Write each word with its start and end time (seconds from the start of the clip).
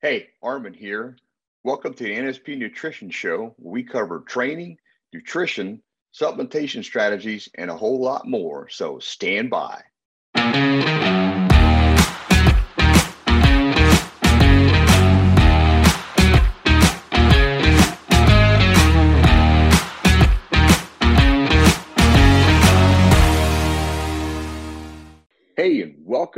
Hey, 0.00 0.28
Armin 0.44 0.74
here. 0.74 1.16
Welcome 1.64 1.92
to 1.94 2.04
the 2.04 2.14
NSP 2.14 2.56
Nutrition 2.56 3.10
Show, 3.10 3.56
we 3.58 3.82
cover 3.82 4.20
training, 4.20 4.78
nutrition, 5.12 5.82
supplementation 6.14 6.84
strategies, 6.84 7.48
and 7.56 7.68
a 7.68 7.76
whole 7.76 8.00
lot 8.00 8.24
more. 8.24 8.68
So 8.68 9.00
stand 9.00 9.50
by. 9.50 9.82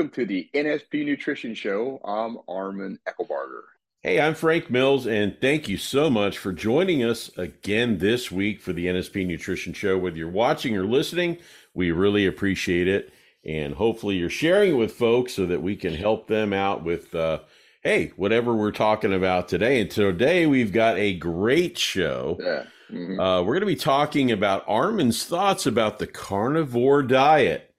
Welcome 0.01 0.15
to 0.15 0.25
the 0.25 0.49
NSP 0.55 1.05
Nutrition 1.05 1.55
Show. 1.55 2.01
I'm 2.03 2.39
Armin 2.49 2.99
Eckelbarger. 3.07 3.65
Hey, 4.01 4.19
I'm 4.19 4.35
Frank 4.35 4.71
Mills, 4.71 5.07
and 5.07 5.37
thank 5.43 5.69
you 5.69 5.77
so 5.77 6.09
much 6.09 6.39
for 6.39 6.55
joining 6.55 7.05
us 7.05 7.31
again 7.37 7.99
this 7.99 8.31
week 8.31 8.63
for 8.63 8.73
the 8.73 8.87
NSP 8.87 9.27
Nutrition 9.27 9.75
Show. 9.75 9.99
Whether 9.99 10.17
you're 10.17 10.31
watching 10.31 10.75
or 10.75 10.87
listening, 10.87 11.37
we 11.75 11.91
really 11.91 12.25
appreciate 12.25 12.89
it. 12.89 13.13
And 13.45 13.75
hopefully, 13.75 14.17
you're 14.17 14.31
sharing 14.31 14.71
it 14.71 14.79
with 14.79 14.93
folks 14.93 15.35
so 15.35 15.45
that 15.45 15.61
we 15.61 15.77
can 15.77 15.93
help 15.93 16.29
them 16.29 16.55
out 16.55 16.83
with, 16.83 17.15
uh, 17.15 17.41
hey, 17.83 18.13
whatever 18.17 18.55
we're 18.55 18.73
talking 18.73 19.13
about 19.13 19.51
today. 19.51 19.83
And 19.83 19.91
today, 19.91 20.47
we've 20.47 20.73
got 20.73 20.97
a 20.97 21.13
great 21.13 21.77
show. 21.77 22.39
Yeah. 22.41 22.63
Mhm. 22.91 23.21
Uh, 23.21 23.43
we're 23.43 23.53
going 23.53 23.61
to 23.61 23.67
be 23.67 23.77
talking 23.77 24.33
about 24.33 24.65
Armin's 24.67 25.27
thoughts 25.27 25.67
about 25.67 25.99
the 25.99 26.07
carnivore 26.07 27.03
diet. 27.03 27.70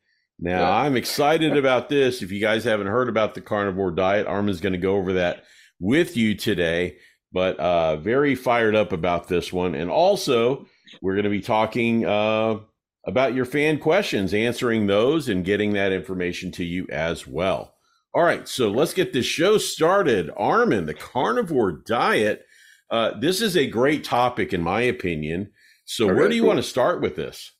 Now, 0.41 0.62
Yeah. 0.62 0.72
I'm 0.72 0.98
excited 0.98 1.55
about 1.55 1.88
this. 1.90 2.22
If 2.22 2.31
you 2.31 2.41
guys 2.41 2.63
haven't 2.63 2.88
heard 2.88 3.08
about 3.09 3.36
the 3.36 3.41
carnivore 3.41 3.91
diet, 3.91 4.27
Armin's 4.27 4.59
going 4.62 4.73
to 4.73 4.80
go 4.80 4.95
over 4.98 5.13
that 5.13 5.44
with 5.80 6.18
you 6.18 6.36
today, 6.36 6.98
but 7.32 7.58
uh, 7.59 7.98
very 7.98 8.36
fired 8.36 8.76
up 8.76 8.91
about 8.91 9.27
this 9.27 9.54
one. 9.54 9.76
And 9.76 9.90
also, 9.91 10.65
we're 11.02 11.13
going 11.13 11.24
to 11.26 11.30
be 11.30 11.41
talking 11.41 12.05
uh, 12.05 12.57
about 13.05 13.34
your 13.35 13.46
fan 13.46 13.77
questions, 13.80 14.34
answering 14.34 14.88
those, 14.88 15.30
and 15.30 15.46
getting 15.46 15.74
that 15.74 15.91
information 15.91 16.52
to 16.54 16.63
you 16.65 16.87
as 16.91 17.27
well. 17.27 17.76
All 18.13 18.24
right, 18.24 18.48
so 18.48 18.70
let's 18.70 18.93
get 18.93 19.13
this 19.13 19.26
show 19.26 19.58
started. 19.58 20.30
Armin, 20.35 20.85
the 20.85 20.93
carnivore 20.93 21.71
diet. 21.71 22.46
Uh, 22.90 23.18
this 23.20 23.41
is 23.41 23.55
a 23.55 23.68
great 23.68 24.04
topic, 24.04 24.54
in 24.54 24.62
my 24.62 24.82
opinion. 24.82 25.52
So, 25.85 26.05
Okay, 26.05 26.13
where 26.15 26.27
do 26.30 26.35
you 26.35 26.41
cool. 26.41 26.48
want 26.49 26.58
to 26.58 26.63
start 26.63 26.99
with 27.02 27.15
this? 27.15 27.54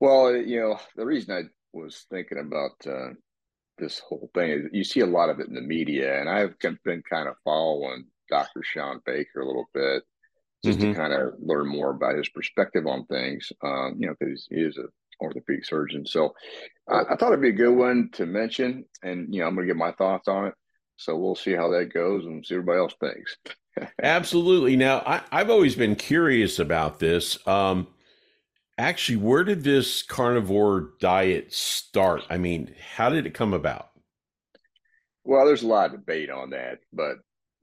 Well, 0.00 0.34
you 0.36 0.60
know, 0.60 0.78
the 0.96 1.06
reason 1.06 1.34
I 1.34 1.42
was 1.72 2.06
thinking 2.10 2.38
about 2.38 2.72
uh, 2.86 3.10
this 3.78 3.98
whole 4.00 4.30
thing 4.34 4.68
you 4.72 4.84
see 4.84 5.00
a 5.00 5.06
lot 5.06 5.30
of 5.30 5.40
it 5.40 5.48
in 5.48 5.54
the 5.54 5.60
media, 5.62 6.20
and 6.20 6.28
I've 6.28 6.58
been 6.60 6.78
been 6.84 7.02
kind 7.08 7.28
of 7.28 7.36
following 7.44 8.06
Dr. 8.30 8.62
Shawn 8.64 9.00
Baker 9.06 9.40
a 9.40 9.46
little 9.46 9.68
bit 9.74 10.04
just 10.64 10.80
Mhm. 10.80 10.92
to 10.92 10.96
kind 10.96 11.12
of 11.12 11.34
learn 11.40 11.68
more 11.68 11.90
about 11.90 12.16
his 12.16 12.28
perspective 12.30 12.86
on 12.86 13.06
things, 13.06 13.52
um, 13.62 13.96
you 13.98 14.06
know, 14.06 14.14
because 14.18 14.46
he 14.50 14.56
is 14.62 14.76
an 14.78 14.88
orthopedic 15.20 15.64
surgeon. 15.64 16.06
So 16.06 16.34
I, 16.88 17.02
I 17.10 17.16
thought 17.16 17.28
it'd 17.32 17.42
be 17.42 17.50
a 17.50 17.52
good 17.52 17.76
one 17.76 18.10
to 18.14 18.26
mention, 18.26 18.84
and, 19.02 19.34
you 19.34 19.40
know, 19.40 19.48
I'm 19.48 19.54
going 19.54 19.66
to 19.66 19.72
get 19.74 19.78
my 19.78 19.92
thoughts 19.92 20.28
on 20.28 20.46
it. 20.48 20.54
So 20.96 21.16
we'll 21.16 21.34
see 21.36 21.52
how 21.54 21.70
that 21.70 21.92
goes 21.94 22.26
and 22.26 22.44
see 22.46 22.54
everybody 22.54 22.78
else 22.78 22.94
thinks. 23.00 23.36
Absolutely. 24.02 24.76
Now, 24.76 24.98
I, 25.06 25.22
I've 25.30 25.50
always 25.50 25.74
been 25.74 25.96
curious 25.96 26.58
about 26.58 26.98
this. 26.98 27.44
Um, 27.46 27.86
actually, 28.78 29.16
where 29.16 29.44
did 29.44 29.64
this 29.64 30.02
carnivore 30.02 30.90
diet 31.00 31.52
start? 31.52 32.24
I 32.30 32.38
mean, 32.38 32.74
how 32.96 33.10
did 33.10 33.26
it 33.26 33.34
come 33.34 33.52
about? 33.54 33.90
Well, 35.24 35.46
there's 35.46 35.62
a 35.62 35.66
lot 35.68 35.86
of 35.86 35.92
debate 36.00 36.30
on 36.30 36.50
that, 36.50 36.80
but 36.92 37.18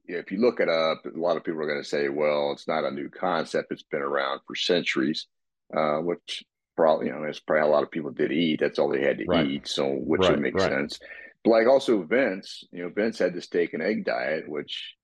if 0.05 0.31
you 0.31 0.39
look 0.39 0.59
it 0.59 0.69
up, 0.69 1.05
a 1.05 1.17
lot 1.19 1.37
of 1.37 1.43
people 1.43 1.61
are 1.61 1.67
going 1.67 1.81
to 1.81 1.87
say, 1.87 2.09
well, 2.09 2.51
it's 2.51 2.67
not 2.67 2.85
a 2.85 2.91
new 2.91 3.09
concept. 3.09 3.71
It's 3.71 3.83
been 3.83 4.01
around 4.01 4.41
for 4.47 4.55
centuries, 4.55 5.27
uh, 5.75 5.97
which 5.97 6.43
probably, 6.75 7.07
you 7.07 7.13
know, 7.13 7.23
that's 7.23 7.39
probably 7.39 7.61
how 7.61 7.67
a 7.69 7.73
lot 7.75 7.83
of 7.83 7.91
people 7.91 8.11
did 8.11 8.31
eat. 8.31 8.59
That's 8.61 8.79
all 8.79 8.89
they 8.89 9.03
had 9.03 9.17
to 9.19 9.25
Right. 9.25 9.47
eat. 9.47 9.67
So, 9.67 9.87
which 9.87 10.29
Right, 10.29 10.29
would 10.29 10.39
make 10.39 10.59
right. 10.59 10.77
sense. 10.77 10.99
But 11.43 11.51
like 11.51 11.67
also 11.67 12.03
Vince, 12.03 12.63
you 12.71 12.83
know, 12.83 12.89
Vince 12.89 13.19
had 13.19 13.33
the 13.33 13.41
steak 13.41 13.73
and 13.73 13.83
egg 13.83 14.05
diet, 14.05 14.47
which 14.49 14.95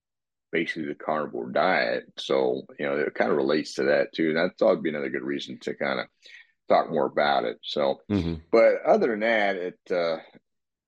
basically 0.55 0.85
the 0.85 0.95
carnivore 0.95 1.51
diet. 1.51 2.05
So, 2.17 2.61
you 2.79 2.85
know, 2.85 2.95
it 2.95 3.13
kind 3.13 3.29
of 3.29 3.35
relates 3.35 3.73
to 3.73 3.83
that 3.83 4.13
too. 4.13 4.29
And 4.29 4.39
I 4.39 4.47
thought 4.57 4.71
it'd 4.71 4.83
be 4.83 4.89
another 4.89 5.09
good 5.09 5.21
reason 5.21 5.59
to 5.63 5.73
kind 5.73 5.99
of 5.99 6.05
talk 6.69 6.89
more 6.89 7.05
about 7.05 7.43
it. 7.43 7.57
So, 7.61 7.99
hmm 8.07 8.35
but 8.51 8.81
other 8.85 9.07
than 9.07 9.19
that, 9.19 9.57
it 9.57 9.79
uh, 9.91 10.17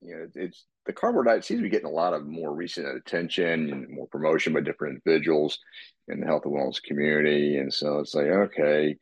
you 0.02 0.16
know 0.16 0.28
it's 0.36 0.66
the 0.86 0.94
carnivore 0.94 1.26
diet 1.26 1.44
seems 1.44 1.60
to 1.60 1.64
be 1.64 1.70
getting 1.70 1.88
a 1.88 2.02
lot 2.04 2.14
of 2.14 2.26
more 2.26 2.56
recent 2.56 2.88
attention 2.88 3.74
and 3.74 3.90
more 3.90 4.08
promotion 4.08 4.54
by 4.54 4.62
different 4.62 5.02
individuals 5.06 5.60
in 6.08 6.22
the 6.22 6.26
health 6.26 6.46
and 6.46 6.54
wellness 6.54 6.82
community, 6.82 7.58
and 7.58 7.74
so 7.74 8.00
it's 8.00 8.16
like 8.16 8.28
okay, 8.28 8.96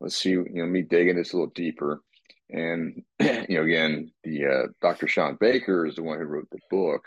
let's 0.00 0.16
see, 0.16 0.30
you 0.30 0.46
know, 0.54 0.66
me 0.66 0.82
digging 0.82 1.16
this 1.16 1.32
a 1.32 1.36
little 1.36 1.52
deeper, 1.52 2.00
and 2.50 3.02
you 3.20 3.56
know, 3.56 3.64
again, 3.64 4.12
the 4.22 4.46
uh, 4.46 4.66
Dr. 4.80 5.08
Shawn 5.08 5.36
Baker 5.40 5.84
is 5.84 5.96
the 5.96 6.04
one 6.04 6.18
who 6.18 6.26
wrote 6.26 6.48
the 6.50 6.60
book 6.70 7.02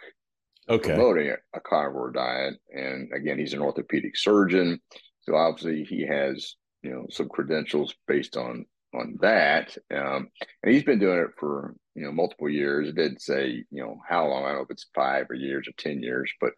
Okay. 0.67 0.89
promoting 0.89 1.35
a, 1.53 1.59
carnivore 1.59 2.11
diet, 2.11 2.55
and 2.73 3.11
again, 3.13 3.37
he's 3.37 3.53
an 3.53 3.61
orthopedic 3.61 4.17
surgeon, 4.17 4.79
so 5.21 5.35
obviously 5.35 5.83
he 5.83 6.05
has 6.07 6.55
you 6.81 6.91
know 6.91 7.05
some 7.09 7.29
credentials 7.29 7.93
based 8.07 8.37
on 8.37 8.65
on 8.93 9.17
that. 9.21 9.77
Um, 9.93 10.29
and 10.63 10.73
he's 10.73 10.83
been 10.83 10.99
doing 10.99 11.19
it 11.19 11.31
for 11.37 11.75
you 11.95 12.03
know 12.03 12.11
multiple 12.11 12.49
years. 12.49 12.87
It 12.87 12.95
didn't 12.95 13.21
say 13.21 13.63
you 13.69 13.83
know 13.83 13.97
how 14.07 14.27
long. 14.27 14.43
I 14.43 14.49
don't 14.49 14.57
know 14.57 14.63
if 14.63 14.71
it's 14.71 14.89
five 14.95 15.27
or 15.29 15.35
years 15.35 15.67
or 15.67 15.73
ten 15.77 16.01
years, 16.01 16.31
but 16.39 16.53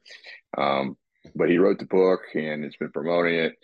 um, 0.57 0.97
but 1.35 1.49
he 1.49 1.57
wrote 1.57 1.79
the 1.79 1.85
book 1.85 2.21
and 2.35 2.63
it's 2.63 2.77
been 2.77 2.91
promoting 2.91 3.35
it. 3.35 3.55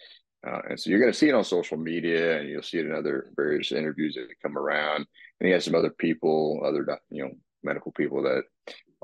Uh, 0.45 0.59
and 0.71 0.79
so 0.79 0.89
you're 0.89 0.99
going 0.99 1.11
to 1.11 1.17
see 1.17 1.29
it 1.29 1.35
on 1.35 1.43
social 1.45 1.77
media, 1.77 2.39
and 2.39 2.49
you'll 2.49 2.61
see 2.61 2.77
it 2.77 2.85
in 2.85 2.93
other 2.93 3.31
various 3.35 3.71
interviews 3.71 4.15
that 4.15 4.27
come 4.41 4.57
around. 4.57 5.05
And 5.39 5.47
he 5.47 5.51
has 5.51 5.63
some 5.63 5.75
other 5.75 5.89
people, 5.89 6.61
other 6.65 6.85
you 7.09 7.23
know 7.23 7.31
medical 7.63 7.91
people 7.91 8.23
that 8.23 8.43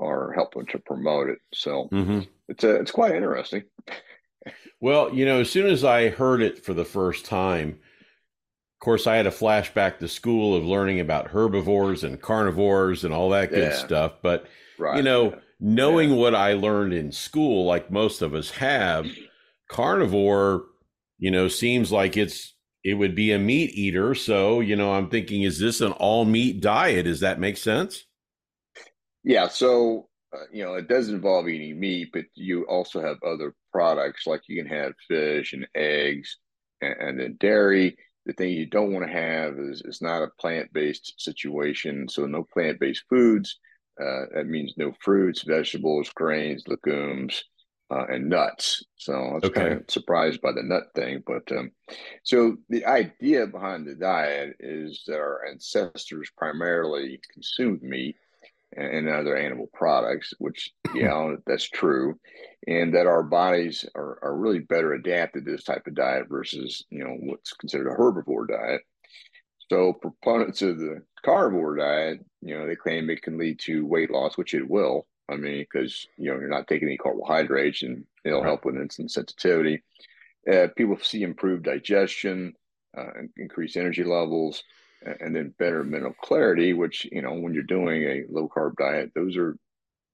are 0.00 0.32
helping 0.34 0.66
to 0.66 0.80
promote 0.80 1.30
it. 1.30 1.38
So 1.54 1.92
hmm 1.92 2.20
it's 2.48 2.64
a, 2.64 2.76
it's 2.76 2.92
quite 2.92 3.14
interesting. 3.16 3.64
Well, 4.80 5.14
you 5.14 5.24
know, 5.24 5.40
as 5.40 5.50
soon 5.50 5.66
as 5.66 5.84
I 5.84 6.08
heard 6.08 6.42
it 6.42 6.64
for 6.64 6.74
the 6.74 6.84
first 6.84 7.24
time, 7.24 7.68
of 7.70 8.84
course, 8.84 9.06
I 9.06 9.16
had 9.16 9.26
a 9.26 9.30
flashback 9.30 9.98
to 9.98 10.08
school 10.08 10.56
of 10.56 10.64
learning 10.64 11.00
about 11.00 11.28
herbivores 11.28 12.02
and 12.02 12.20
carnivores 12.20 13.04
and 13.04 13.12
all 13.12 13.30
that 13.30 13.54
good 13.54 13.74
Yeah. 13.74 13.74
stuff. 13.74 14.14
But 14.22 14.46
Right. 14.78 14.96
you 14.96 15.02
know, 15.02 15.38
knowing 15.60 16.16
what 16.16 16.34
I 16.34 16.54
learned 16.54 16.94
in 16.94 17.12
school, 17.12 17.66
like 17.66 17.90
most 17.90 18.22
of 18.22 18.34
us 18.34 18.50
have, 18.52 19.12
carnivore, 19.68 20.64
you 21.18 21.30
know, 21.30 21.48
seems 21.48 21.92
like 21.92 22.16
it's 22.16 22.54
it 22.82 22.94
would 22.94 23.14
be 23.14 23.32
a 23.32 23.38
meat 23.38 23.70
eater. 23.74 24.14
So, 24.14 24.60
you 24.60 24.74
know, 24.76 24.94
I'm 24.94 25.10
thinking, 25.10 25.42
is 25.42 25.58
this 25.58 25.80
an 25.82 25.92
all 25.92 26.24
meat 26.24 26.60
diet? 26.62 27.04
Does 27.04 27.20
that 27.20 27.38
make 27.38 27.58
sense? 27.58 28.04
Yeah, 29.22 29.48
so 29.48 30.08
uh, 30.34 30.44
you 30.52 30.64
know, 30.64 30.74
it 30.74 30.88
does 30.88 31.08
involve 31.08 31.48
eating 31.48 31.78
meat, 31.78 32.10
but 32.12 32.24
you 32.34 32.64
also 32.66 33.00
have 33.00 33.22
other 33.22 33.54
products 33.72 34.26
like 34.26 34.42
you 34.48 34.62
can 34.62 34.70
have 34.72 34.92
fish 35.08 35.52
and 35.52 35.66
eggs 35.74 36.38
and, 36.80 36.94
and 37.00 37.20
then 37.20 37.36
dairy. 37.38 37.96
The 38.26 38.32
thing 38.34 38.50
you 38.52 38.66
don't 38.66 38.92
want 38.92 39.06
to 39.06 39.12
have 39.12 39.58
is 39.58 39.82
it's 39.84 40.02
not 40.02 40.22
a 40.22 40.28
plant-based 40.38 41.14
situation, 41.20 42.08
so 42.08 42.26
no 42.26 42.46
plant-based 42.52 43.04
foods. 43.08 43.58
Uh, 44.00 44.26
that 44.34 44.46
means 44.46 44.74
no 44.76 44.92
fruits, 45.00 45.42
vegetables, 45.42 46.10
grains, 46.14 46.62
legumes, 46.68 47.42
uh, 47.90 48.06
and 48.08 48.28
nuts. 48.28 48.84
So 48.96 49.12
I 49.14 49.34
was 49.34 49.44
Okay. 49.44 49.60
kind 49.60 49.72
of 49.80 49.84
surprised 49.90 50.40
by 50.40 50.52
the 50.52 50.62
nut 50.62 50.84
thing, 50.94 51.22
but 51.26 51.50
um, 51.50 51.72
so 52.22 52.56
the 52.68 52.86
idea 52.86 53.46
behind 53.46 53.86
the 53.86 53.94
diet 53.96 54.56
is 54.60 55.02
that 55.06 55.16
our 55.18 55.44
ancestors 55.46 56.30
primarily 56.36 57.20
consumed 57.32 57.82
meat 57.82 58.16
and 58.76 59.08
other 59.08 59.36
animal 59.36 59.68
products, 59.72 60.32
which, 60.38 60.70
yeah, 60.92 61.34
that's 61.46 61.68
true. 61.68 62.18
And 62.66 62.94
that 62.94 63.06
our 63.06 63.22
bodies 63.22 63.84
are, 63.94 64.18
are 64.22 64.36
really 64.36 64.60
better 64.60 64.92
adapted 64.94 65.44
to 65.44 65.52
this 65.52 65.64
type 65.64 65.86
of 65.86 65.94
diet 65.94 66.28
versus, 66.28 66.84
you 66.90 67.04
know, 67.04 67.16
what's 67.20 67.52
considered 67.54 67.88
a 67.90 67.94
herbivore 67.96 68.48
diet. 68.48 68.82
So 69.70 69.92
proponents 69.92 70.62
of 70.62 70.78
the 70.78 71.02
carnivore 71.24 71.76
diet, 71.76 72.20
you 72.42 72.56
know, 72.58 72.66
they 72.66 72.76
claim 72.76 73.08
it 73.10 73.22
can 73.22 73.38
lead 73.38 73.60
to 73.60 73.86
weight 73.86 74.10
loss, 74.10 74.36
which 74.36 74.54
it 74.54 74.68
will. 74.68 75.06
I 75.28 75.36
mean, 75.36 75.60
because, 75.72 76.06
you 76.16 76.30
know, 76.30 76.40
you're 76.40 76.48
not 76.48 76.66
taking 76.66 76.88
any 76.88 76.96
carbohydrates 76.96 77.82
and 77.82 78.04
it'll 78.24 78.42
Right. 78.42 78.48
help 78.48 78.64
with 78.64 78.74
insulin 78.74 79.10
sensitivity. 79.10 79.82
Uh, 80.50 80.68
people 80.76 80.98
see 80.98 81.22
improved 81.22 81.64
digestion, 81.64 82.54
uh, 82.96 83.10
increased 83.36 83.76
energy 83.76 84.04
levels, 84.04 84.64
and 85.02 85.34
then 85.34 85.54
better 85.58 85.84
mental 85.84 86.14
clarity, 86.22 86.72
which, 86.72 87.06
you 87.10 87.22
know, 87.22 87.34
when 87.34 87.54
you're 87.54 87.62
doing 87.64 88.02
a 88.04 88.24
low 88.30 88.48
carb 88.48 88.76
diet, 88.76 89.12
those 89.14 89.36
are 89.36 89.56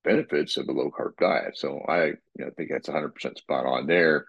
benefits 0.05 0.57
of 0.57 0.69
a 0.69 0.73
low 0.73 0.91
carb 0.91 1.17
diet. 1.19 1.57
So 1.57 1.81
I 1.89 2.07
you 2.07 2.17
know, 2.39 2.51
think 2.57 2.71
that's 2.71 2.89
100% 2.89 3.39
spot 3.39 3.67
on 3.67 3.87
there. 3.87 4.27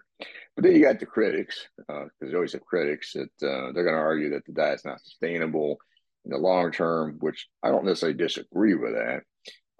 But 0.56 0.64
then 0.64 0.74
you 0.74 0.82
got 0.82 1.00
the 1.00 1.06
critics, 1.06 1.68
because 1.76 2.10
you 2.22 2.34
always 2.34 2.52
have 2.52 2.64
critics 2.64 3.12
that 3.14 3.46
uh, 3.48 3.72
they're 3.72 3.84
going 3.84 3.94
to 3.94 4.00
argue 4.00 4.30
that 4.30 4.44
the 4.46 4.52
diet's 4.52 4.84
not 4.84 5.00
sustainable 5.02 5.78
in 6.24 6.32
the 6.32 6.38
long 6.38 6.72
term, 6.72 7.18
which 7.20 7.46
I 7.62 7.70
don't 7.70 7.84
necessarily 7.84 8.18
disagree 8.18 8.74
with 8.74 8.94
that. 8.94 9.22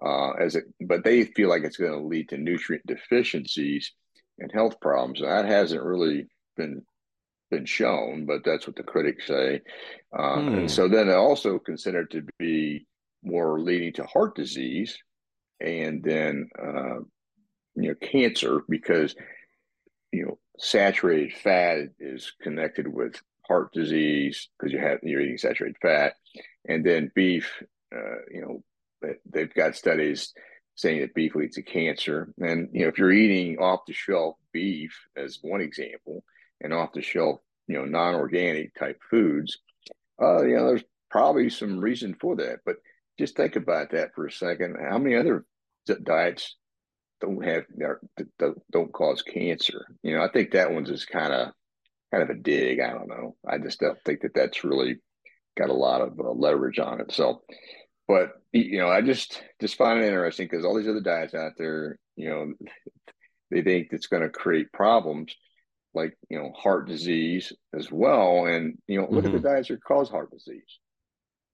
uh, 0.03 0.31
as 0.31 0.55
it, 0.55 0.65
but 0.81 1.03
they 1.03 1.25
feel 1.25 1.49
like 1.49 1.63
it's 1.63 1.77
going 1.77 1.91
to 1.91 2.05
lead 2.07 2.29
to 2.29 2.37
nutrient 2.37 2.85
deficiencies 2.85 3.91
and 4.39 4.51
health 4.51 4.79
problems. 4.81 5.19
And 5.21 5.29
that 5.29 5.45
hasn't 5.45 5.83
really 5.83 6.27
been 6.55 6.83
been 7.49 7.65
shown, 7.65 8.25
but 8.25 8.43
that's 8.43 8.67
what 8.67 8.75
the 8.75 8.83
critics 8.83 9.27
say. 9.27 9.61
Uh, 10.17 10.39
hmm. 10.39 10.47
And 10.49 10.71
so 10.71 10.87
then 10.87 11.09
also 11.09 11.59
considered 11.59 12.11
to 12.11 12.25
be 12.37 12.85
more 13.23 13.59
leading 13.59 13.93
to 13.93 14.03
heart 14.05 14.35
disease 14.35 14.97
and 15.59 16.03
then 16.03 16.49
uh, 16.57 16.99
you 17.75 17.89
know 17.89 17.95
cancer 18.01 18.61
because 18.69 19.15
you 20.11 20.25
know 20.25 20.39
saturated 20.57 21.33
fat 21.33 21.89
is 21.99 22.33
connected 22.41 22.87
with 22.87 23.21
heart 23.47 23.71
disease 23.73 24.49
because 24.57 24.71
you 24.71 24.79
have 24.79 24.99
you're 25.03 25.21
eating 25.21 25.37
saturated 25.37 25.77
fat, 25.81 26.13
and 26.67 26.85
then 26.85 27.11
beef. 27.15 27.61
Uh, 27.93 28.21
you 28.31 28.41
know 28.41 28.63
they've 29.31 29.53
got 29.53 29.75
studies 29.75 30.33
saying 30.75 31.01
that 31.01 31.13
beef 31.13 31.35
leads 31.35 31.55
to 31.55 31.61
cancer, 31.61 32.33
and 32.39 32.69
you 32.71 32.81
know 32.81 32.87
if 32.87 32.97
you're 32.97 33.11
eating 33.11 33.57
off 33.59 33.81
the 33.87 33.93
shelf 33.93 34.35
beef 34.53 34.95
as 35.17 35.39
one 35.41 35.61
example, 35.61 36.23
and 36.61 36.73
off 36.73 36.93
the 36.93 37.01
shelf 37.01 37.39
you 37.67 37.77
know 37.77 37.85
non 37.85 38.15
organic 38.15 38.73
type 38.75 38.99
foods, 39.09 39.57
uh, 40.21 40.43
you 40.43 40.55
know 40.55 40.67
there's 40.67 40.83
probably 41.09 41.49
some 41.49 41.79
reason 41.79 42.15
for 42.19 42.35
that, 42.37 42.59
but 42.65 42.77
just 43.17 43.35
think 43.35 43.55
about 43.55 43.91
that 43.91 44.13
for 44.15 44.25
a 44.25 44.31
second. 44.31 44.77
How 44.79 44.97
many 44.97 45.15
other 45.15 45.45
diets 46.03 46.55
don't 47.21 47.43
have 47.43 47.65
don't 48.71 48.93
cause 48.93 49.21
cancer? 49.21 49.85
You 50.03 50.15
know, 50.15 50.23
I 50.23 50.29
think 50.29 50.51
that 50.51 50.71
one's 50.71 50.89
just 50.89 51.09
kind 51.09 51.33
of 51.33 51.49
kind 52.11 52.23
of 52.23 52.29
a 52.29 52.39
dig. 52.39 52.79
I 52.79 52.91
don't 52.91 53.09
know. 53.09 53.35
I 53.47 53.57
just 53.57 53.79
don't 53.79 54.01
think 54.05 54.21
that 54.21 54.33
that's 54.33 54.63
really 54.63 54.97
got 55.57 55.69
a 55.69 55.73
lot 55.73 56.01
of 56.01 56.19
uh, 56.19 56.31
leverage 56.31 56.79
on 56.79 57.01
it. 57.01 57.11
So, 57.11 57.41
but 58.07 58.33
you 58.51 58.79
know, 58.79 58.89
I 58.89 59.01
just 59.01 59.43
just 59.59 59.77
find 59.77 59.99
it 59.99 60.05
interesting 60.05 60.47
because 60.49 60.65
all 60.65 60.77
these 60.77 60.87
other 60.87 61.01
diets 61.01 61.33
out 61.33 61.53
there, 61.57 61.99
you 62.15 62.29
know, 62.29 62.53
they 63.51 63.61
think 63.61 63.89
it's 63.91 64.07
going 64.07 64.23
to 64.23 64.29
create 64.29 64.71
problems 64.71 65.35
like 65.93 66.17
you 66.29 66.37
know 66.37 66.51
heart 66.55 66.87
disease 66.87 67.53
as 67.73 67.91
well. 67.91 68.45
And 68.45 68.77
you 68.87 68.99
know, 68.99 69.07
look 69.09 69.25
mm-hmm. 69.25 69.35
at 69.35 69.41
the 69.41 69.47
mm-hmm. 69.47 69.47
diets 69.47 69.67
that 69.69 69.83
cause 69.83 70.09
heart 70.09 70.31
disease. 70.31 70.79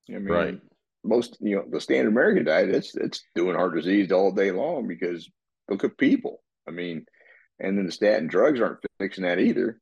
I 0.10 0.14
mean, 0.14 0.26
right 0.26 0.60
most 1.06 1.38
you 1.40 1.56
know 1.56 1.64
the 1.70 1.80
standard 1.80 2.10
American 2.10 2.46
diet 2.46 2.70
it's 2.70 2.96
it's 2.96 3.24
doing 3.36 3.56
heart 3.56 3.76
disease 3.76 4.12
all 4.12 4.32
day 4.32 4.52
long 4.52 4.88
because 4.88 5.30
look 5.70 5.84
at 5.84 5.98
people. 5.98 6.42
I 6.68 6.72
mean, 6.72 7.06
and 7.60 7.78
then 7.78 7.86
the 7.86 7.92
statin 7.92 8.28
drugs 8.28 8.60
aren't 8.60 8.80
fixing 9.00 9.24
that 9.24 9.40
either. 9.40 9.80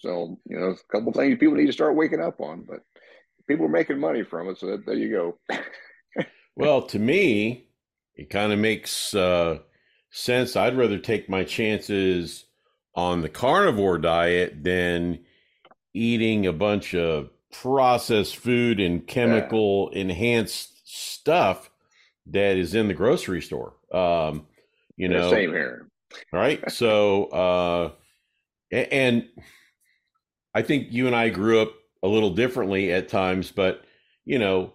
So 0.00 0.38
you 0.48 0.58
know, 0.58 0.70
a 0.70 0.76
couple 0.96 1.12
things 1.12 1.38
people 1.38 1.56
need 1.56 1.66
to 1.66 1.72
start 1.72 1.96
waking 1.96 2.20
up 2.20 2.40
on. 2.40 2.64
But 2.66 2.80
people 3.48 3.66
are 3.66 3.70
making 3.70 3.98
money 3.98 4.22
from 4.22 4.48
it, 4.48 4.58
so 4.58 4.76
there 4.76 4.94
you 4.94 5.10
go. 5.10 5.58
well, 6.56 6.82
to 6.82 6.98
me, 6.98 7.68
it 8.14 8.30
kind 8.30 8.52
of 8.52 8.58
makes 8.58 9.14
uh, 9.14 9.58
sense. 10.10 10.56
I'd 10.56 10.76
rather 10.76 10.98
take 10.98 11.28
my 11.28 11.44
chances 11.44 12.46
on 12.94 13.22
the 13.22 13.28
carnivore 13.28 13.98
diet 13.98 14.62
than 14.62 15.18
eating 15.94 16.46
a 16.46 16.52
bunch 16.52 16.94
of 16.94 17.30
processed 17.52 18.36
food 18.36 18.80
and 18.80 19.06
chemical 19.06 19.90
yeah. 19.92 20.00
enhanced 20.00 20.82
stuff 20.84 21.70
that 22.26 22.56
is 22.56 22.74
in 22.74 22.88
the 22.88 22.94
grocery 22.94 23.42
store. 23.42 23.74
Um, 23.92 24.46
you 24.96 25.08
know, 25.08 25.30
same 25.30 25.50
here. 25.50 25.88
right. 26.32 26.62
So, 26.70 27.24
uh, 27.26 27.90
and 28.70 29.28
I 30.54 30.62
think 30.62 30.88
you 30.90 31.06
and 31.06 31.16
I 31.16 31.28
grew 31.28 31.60
up 31.60 31.72
a 32.02 32.08
little 32.08 32.30
differently 32.30 32.92
at 32.92 33.08
times, 33.08 33.50
but 33.50 33.84
you 34.24 34.38
know, 34.38 34.72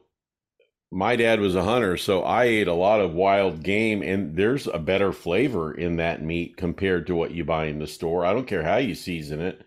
my 0.92 1.16
dad 1.16 1.39
was 1.39 1.56
a 1.56 1.63
hunter, 1.63 1.98
so 1.98 2.24
I 2.24 2.45
ate 2.45 2.68
a 2.68 2.74
lot 2.74 3.01
of 3.01 3.13
wild 3.13 3.62
game, 3.62 4.01
and 4.01 4.36
there's 4.38 4.68
a 4.68 4.80
better 4.80 5.12
flavor 5.12 5.74
in 5.74 5.98
that 5.98 6.24
meat 6.24 6.56
compared 6.56 7.07
to 7.07 7.16
what 7.16 7.31
you 7.31 7.44
buy 7.44 7.66
in 7.66 7.80
the 7.80 7.88
store. 7.88 8.25
I 8.25 8.34
don't 8.34 8.48
care 8.48 8.63
how 8.63 8.78
you 8.78 8.95
season 8.95 9.42
it, 9.42 9.66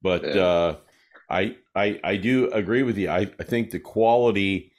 but 0.00 0.24
yeah. 0.24 0.42
uh, 0.42 0.76
I, 1.28 1.56
I 1.74 2.00
I 2.02 2.16
do 2.16 2.50
agree 2.52 2.82
with 2.82 2.96
you. 2.96 3.10
I, 3.10 3.30
I 3.38 3.44
think 3.44 3.70
the 3.70 3.80
quality 3.80 4.72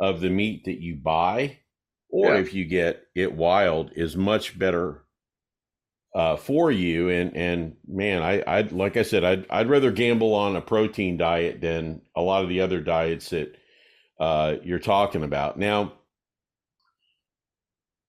of 0.00 0.20
the 0.20 0.30
meat 0.30 0.64
that 0.64 0.80
you 0.80 0.96
buy, 0.96 1.58
or 2.10 2.34
yeah. 2.34 2.40
if 2.40 2.52
you 2.52 2.64
get 2.64 3.04
it 3.14 3.32
wild, 3.32 3.92
is 3.94 4.16
much 4.16 4.58
better 4.58 5.04
uh, 6.16 6.34
for 6.34 6.72
you. 6.72 7.08
And 7.10 7.36
and 7.36 7.76
man, 7.86 8.22
I 8.22 8.40
I 8.40 8.60
like 8.62 8.96
I 8.96 9.02
said, 9.02 9.22
I'd 9.22 9.46
I'd 9.48 9.68
rather 9.70 9.92
gamble 9.92 10.34
on 10.34 10.56
a 10.56 10.60
protein 10.60 11.16
diet 11.16 11.60
than 11.60 12.02
a 12.16 12.20
lot 12.20 12.42
of 12.42 12.48
the 12.48 12.60
other 12.62 12.80
diets 12.80 13.30
that 13.30 13.56
uh, 14.18 14.56
you're 14.62 14.78
talking 14.78 15.22
about. 15.22 15.58
Now, 15.58 15.92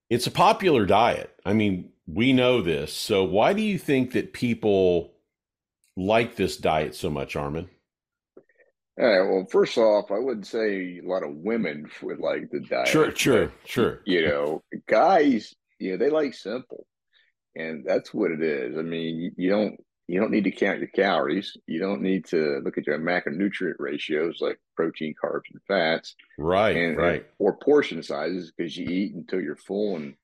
it's 0.09 0.27
a 0.27 0.31
popular 0.31 0.85
diet. 0.85 1.33
I 1.45 1.53
mean, 1.53 1.89
we 2.07 2.33
know 2.33 2.61
this. 2.61 2.93
So 2.93 3.23
why 3.23 3.53
do 3.53 3.61
you 3.61 3.77
think 3.77 4.13
that 4.13 4.33
people 4.33 5.13
like 5.97 6.35
this 6.35 6.57
diet 6.57 6.95
so 6.95 7.09
much, 7.09 7.35
Armin? 7.35 7.69
All 8.99 9.05
right. 9.05 9.29
Well, 9.29 9.45
first 9.51 9.77
off, 9.77 10.09
I 10.11 10.17
wouldn't 10.17 10.47
say 10.47 10.99
a 11.03 11.07
lot 11.07 11.23
of 11.23 11.35
women 11.35 11.89
would 12.01 12.19
like 12.19 12.49
the 12.51 12.61
diet. 12.61 12.87
Sure, 12.87 13.13
sure, 13.13 13.51
sure. 13.65 14.01
You 14.05 14.27
know, 14.27 14.63
guys, 14.87 15.53
you 15.79 15.91
know, 15.91 15.97
they 15.97 16.09
like 16.09 16.33
simple, 16.33 16.87
and 17.55 17.83
that's 17.85 18.13
what 18.13 18.31
it 18.31 18.41
is. 18.41 18.75
I 18.75 18.81
mean, 18.81 19.33
you 19.37 19.49
don't 19.49 19.77
you 20.07 20.19
don't 20.19 20.31
need 20.31 20.45
to 20.45 20.51
count 20.51 20.79
your 20.79 20.87
calories. 20.87 21.57
You 21.67 21.79
don't 21.79 22.01
need 22.01 22.25
to 22.27 22.61
look 22.63 22.77
at 22.77 22.87
your 22.87 22.97
macronutrient 22.97 23.75
ratios 23.77 24.37
like 24.39 24.59
protein, 24.75 25.13
carbs, 25.21 25.51
and 25.51 25.61
fats. 25.67 26.15
Right, 26.37 26.75
and, 26.75 26.97
right. 26.97 27.25
or 27.39 27.57
portion 27.57 28.01
sizes 28.03 28.51
because 28.55 28.75
you 28.77 28.87
eat 28.87 29.13
until 29.13 29.41
you're 29.41 29.57
full, 29.57 29.97
and 29.97 30.15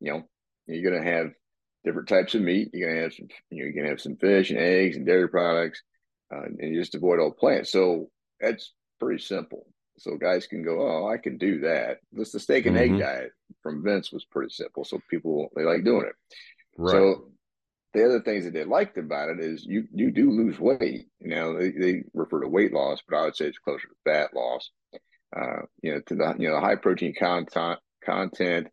you 0.00 0.12
know 0.12 0.22
you're 0.66 0.90
gonna 0.90 1.04
have 1.04 1.32
different 1.84 2.08
types 2.08 2.34
of 2.34 2.42
meat. 2.42 2.70
You're 2.72 2.90
gonna 2.90 3.02
have 3.02 3.14
some, 3.14 3.28
you 3.50 3.58
know, 3.58 3.64
you're 3.64 3.74
gonna 3.74 3.90
have 3.90 4.00
some 4.00 4.16
fish 4.16 4.50
and 4.50 4.58
eggs 4.58 4.96
and 4.96 5.06
dairy 5.06 5.28
products 5.28 5.82
uh, 6.32 6.42
and 6.42 6.74
you 6.74 6.80
just 6.80 6.94
avoid 6.94 7.20
all 7.20 7.30
plants. 7.30 7.72
So 7.72 8.10
that's 8.40 8.72
pretty 9.00 9.22
simple. 9.22 9.66
So 9.98 10.16
guys 10.16 10.46
can 10.46 10.62
go, 10.62 10.80
oh, 10.80 11.08
I 11.08 11.16
can 11.16 11.38
do 11.38 11.60
that. 11.60 11.98
This 12.12 12.32
the 12.32 12.40
steak 12.40 12.66
and 12.66 12.76
mm-hmm. 12.76 12.94
egg 12.94 13.00
diet 13.00 13.32
from 13.62 13.82
Vince 13.82 14.12
was 14.12 14.24
pretty 14.24 14.50
simple. 14.50 14.84
So 14.84 15.00
people 15.08 15.48
they 15.56 15.62
like 15.62 15.84
doing 15.84 16.06
it. 16.06 16.14
Right. 16.76 16.92
So 16.92 17.30
the 17.94 18.04
other 18.04 18.20
things 18.20 18.44
that 18.44 18.52
they 18.52 18.64
liked 18.64 18.98
about 18.98 19.30
it 19.30 19.40
is 19.40 19.64
you 19.64 19.84
you 19.92 20.10
do 20.10 20.30
lose 20.30 20.58
weight. 20.58 21.06
You 21.20 21.34
know, 21.34 21.58
they, 21.58 21.70
they 21.70 22.02
refer 22.14 22.40
to 22.40 22.48
weight 22.48 22.72
loss, 22.72 23.02
but 23.08 23.16
I 23.16 23.24
would 23.24 23.36
say 23.36 23.46
it's 23.46 23.58
closer 23.58 23.88
to 23.88 24.10
fat 24.10 24.34
loss. 24.34 24.70
Uh, 25.36 25.62
you 25.82 25.92
know, 25.92 26.00
to 26.06 26.14
the 26.14 26.34
you 26.38 26.48
know 26.48 26.60
high 26.60 26.76
protein 26.76 27.14
content 27.18 27.78
content. 28.04 28.68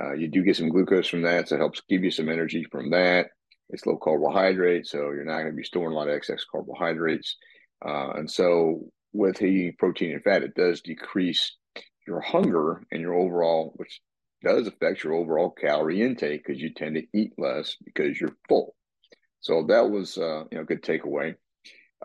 Uh, 0.00 0.12
you 0.12 0.28
do 0.28 0.42
get 0.42 0.56
some 0.56 0.68
glucose 0.68 1.08
from 1.08 1.22
that, 1.22 1.48
so 1.48 1.56
it 1.56 1.58
helps 1.58 1.82
give 1.88 2.04
you 2.04 2.10
some 2.10 2.28
energy 2.28 2.64
from 2.70 2.90
that. 2.90 3.26
It's 3.70 3.86
low 3.86 3.96
carbohydrate, 3.96 4.86
so 4.86 4.98
you're 5.10 5.24
not 5.24 5.40
going 5.40 5.52
to 5.52 5.56
be 5.56 5.64
storing 5.64 5.92
a 5.92 5.96
lot 5.96 6.08
of 6.08 6.14
excess 6.14 6.44
carbohydrates. 6.50 7.36
Uh, 7.84 8.12
and 8.16 8.30
so, 8.30 8.90
with 9.12 9.42
eating 9.42 9.74
protein 9.78 10.12
and 10.12 10.22
fat, 10.22 10.42
it 10.42 10.54
does 10.54 10.80
decrease 10.80 11.56
your 12.06 12.20
hunger 12.20 12.82
and 12.90 13.00
your 13.00 13.14
overall, 13.14 13.72
which 13.76 14.00
does 14.42 14.66
affect 14.66 15.04
your 15.04 15.14
overall 15.14 15.50
calorie 15.50 16.02
intake 16.02 16.44
because 16.44 16.60
you 16.60 16.72
tend 16.72 16.96
to 16.96 17.06
eat 17.12 17.32
less 17.38 17.76
because 17.84 18.20
you're 18.20 18.36
full. 18.48 18.74
So 19.40 19.64
that 19.68 19.90
was, 19.90 20.18
uh, 20.18 20.44
you 20.50 20.58
know, 20.58 20.64
good 20.64 20.82
takeaway. 20.82 21.34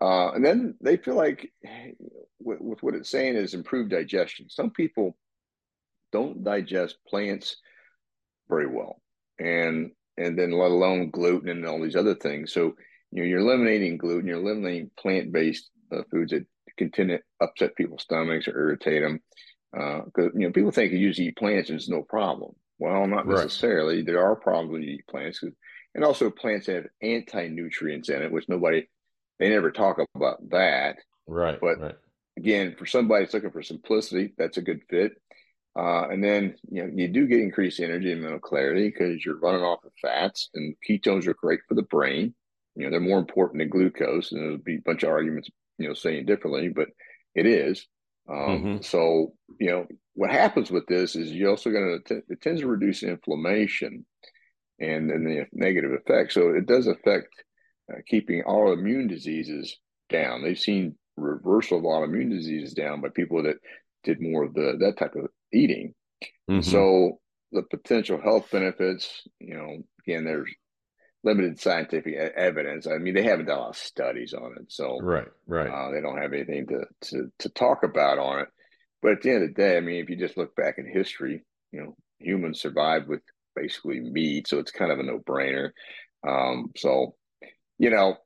Uh, 0.01 0.31
and 0.31 0.43
then 0.43 0.75
they 0.81 0.97
feel 0.97 1.15
like, 1.15 1.51
with, 2.39 2.61
with 2.61 2.83
what 2.83 2.95
it's 2.95 3.09
saying 3.09 3.35
is 3.35 3.53
improved 3.53 3.91
digestion. 3.91 4.49
Some 4.49 4.71
people 4.71 5.17
don't 6.11 6.43
digest 6.43 6.97
plants 7.07 7.57
very 8.47 8.67
well, 8.67 9.01
and 9.39 9.91
and 10.17 10.39
then 10.39 10.51
let 10.51 10.71
alone 10.71 11.09
gluten 11.09 11.49
and 11.49 11.65
all 11.65 11.81
these 11.81 11.95
other 11.95 12.15
things. 12.15 12.53
So 12.53 12.75
you 13.11 13.21
know 13.21 13.23
you're 13.23 13.39
eliminating 13.39 13.97
gluten, 13.97 14.27
you're 14.27 14.39
eliminating 14.39 14.91
plant 14.97 15.31
based 15.31 15.69
uh, 15.91 16.03
foods 16.11 16.31
that 16.31 16.45
can 16.77 16.91
tend 16.91 17.09
to 17.09 17.19
upset 17.41 17.75
people's 17.75 18.03
stomachs 18.03 18.47
or 18.47 18.57
irritate 18.57 19.01
them. 19.01 19.19
Because 19.75 20.29
uh, 20.29 20.37
you 20.37 20.47
know 20.47 20.51
people 20.51 20.71
think 20.71 20.93
you 20.93 21.09
just 21.09 21.19
eat 21.19 21.35
plants 21.35 21.69
and 21.69 21.77
it's 21.77 21.89
no 21.89 22.01
problem. 22.01 22.53
Well, 22.79 23.07
not 23.07 23.27
necessarily. 23.27 23.97
Right. 23.97 24.05
There 24.05 24.23
are 24.23 24.35
problems 24.35 24.71
when 24.71 24.83
you 24.83 24.95
eat 24.95 25.07
plants, 25.07 25.43
and 25.93 26.03
also 26.03 26.29
plants 26.29 26.67
have 26.67 26.85
anti 27.01 27.47
nutrients 27.49 28.09
in 28.09 28.21
it, 28.21 28.31
which 28.31 28.47
nobody 28.47 28.87
they 29.39 29.49
never 29.49 29.71
talk 29.71 29.97
about 30.15 30.49
that. 30.49 30.97
Right. 31.27 31.59
But 31.59 31.79
right. 31.79 31.95
again, 32.37 32.75
for 32.77 32.85
somebody 32.85 33.23
that's 33.23 33.33
looking 33.33 33.51
for 33.51 33.63
simplicity, 33.63 34.33
that's 34.37 34.57
a 34.57 34.61
good 34.61 34.81
fit. 34.89 35.13
Uh, 35.77 36.07
and 36.09 36.23
then 36.23 36.55
you 36.71 36.83
know 36.83 36.91
you 36.93 37.09
do 37.09 37.27
get 37.27 37.41
increased 37.41 37.81
energy 37.81 38.11
and 38.11 38.21
mental 38.21 38.39
clarity 38.39 38.87
because 38.87 39.25
you're 39.25 39.39
running 39.39 39.61
off 39.61 39.83
of 39.83 39.91
fats, 40.01 40.49
and 40.53 40.75
ketones 40.87 41.27
are 41.27 41.33
great 41.33 41.59
for 41.67 41.75
the 41.75 41.83
brain. 41.83 42.33
You 42.75 42.85
know 42.85 42.91
they're 42.91 42.99
more 43.01 43.19
important 43.19 43.59
than 43.59 43.69
glucose, 43.69 44.31
and 44.31 44.41
there'll 44.41 44.57
be 44.57 44.75
a 44.75 44.85
bunch 44.85 45.03
of 45.03 45.09
arguments, 45.09 45.49
you 45.77 45.87
know, 45.87 45.93
saying 45.93 46.27
differently, 46.27 46.69
but 46.69 46.87
it 47.33 47.45
is. 47.45 47.85
Um, 48.29 48.37
mm-hmm. 48.37 48.81
So 48.81 49.33
you 49.59 49.69
know 49.69 49.87
what 50.13 50.31
happens 50.31 50.71
with 50.71 50.85
this 50.87 51.15
is 51.15 51.31
you're 51.31 51.51
also 51.51 51.71
going 51.71 52.01
to 52.05 52.21
it 52.29 52.41
tends 52.41 52.61
to 52.61 52.67
reduce 52.67 53.03
inflammation 53.03 54.05
and 54.79 55.09
then 55.09 55.23
the 55.23 55.45
negative 55.53 55.91
effects. 55.91 56.33
So 56.33 56.49
it 56.49 56.65
does 56.65 56.87
affect 56.87 57.29
uh, 57.91 57.97
keeping 58.07 58.43
autoimmune 58.43 59.07
diseases 59.07 59.77
down. 60.09 60.43
They've 60.43 60.57
seen 60.57 60.95
reversal 61.17 61.77
of 61.77 61.83
autoimmune 61.83 62.29
diseases 62.29 62.73
down 62.73 63.01
by 63.01 63.09
people 63.09 63.43
that 63.43 63.57
did 64.03 64.21
more 64.21 64.43
of 64.43 64.53
the 64.53 64.77
that 64.79 64.97
type 64.97 65.15
of 65.15 65.27
eating. 65.53 65.93
Mm-hmm. 66.49 66.61
So 66.61 67.19
the 67.51 67.63
potential 67.63 68.19
health 68.21 68.49
benefits, 68.51 69.23
you 69.39 69.55
know, 69.55 69.77
again, 70.05 70.25
there's 70.25 70.53
limited 71.25 71.59
scientific 71.59 72.13
evidence. 72.13 72.87
I 72.87 72.99
mean, 72.99 73.15
they 73.15 73.23
haven't 73.23 73.47
done 73.47 73.57
a 73.57 73.61
lot 73.61 73.69
of 73.71 73.77
studies 73.77 74.33
on 74.33 74.53
it, 74.57 74.71
so 74.71 74.99
right, 75.01 75.27
right. 75.47 75.67
Uh, 75.67 75.91
they 75.91 75.99
don't 75.99 76.21
have 76.21 76.31
anything 76.31 76.67
to, 76.67 76.85
to 77.09 77.31
to 77.39 77.49
talk 77.49 77.83
about 77.83 78.19
on 78.19 78.39
it. 78.39 78.47
But 79.01 79.13
at 79.13 79.21
the 79.21 79.31
end 79.31 79.43
of 79.43 79.49
the 79.49 79.61
day, 79.61 79.75
I 79.75 79.81
mean, 79.81 80.01
if 80.01 80.09
you 80.09 80.15
just 80.15 80.37
look 80.37 80.55
back 80.55 80.75
in 80.77 80.87
history, 80.87 81.43
you 81.71 81.81
know, 81.81 81.95
humans 82.19 82.61
survived 82.61 83.07
with 83.07 83.21
basically 83.55 83.99
meat, 83.99 84.47
so 84.47 84.59
it's 84.59 84.71
kind 84.71 84.91
of 84.91 84.99
a 84.99 85.03
no 85.03 85.19
brainer. 85.19 85.71
Um, 86.27 86.71
so, 86.77 87.15
you 87.77 87.89
know, 87.89 88.17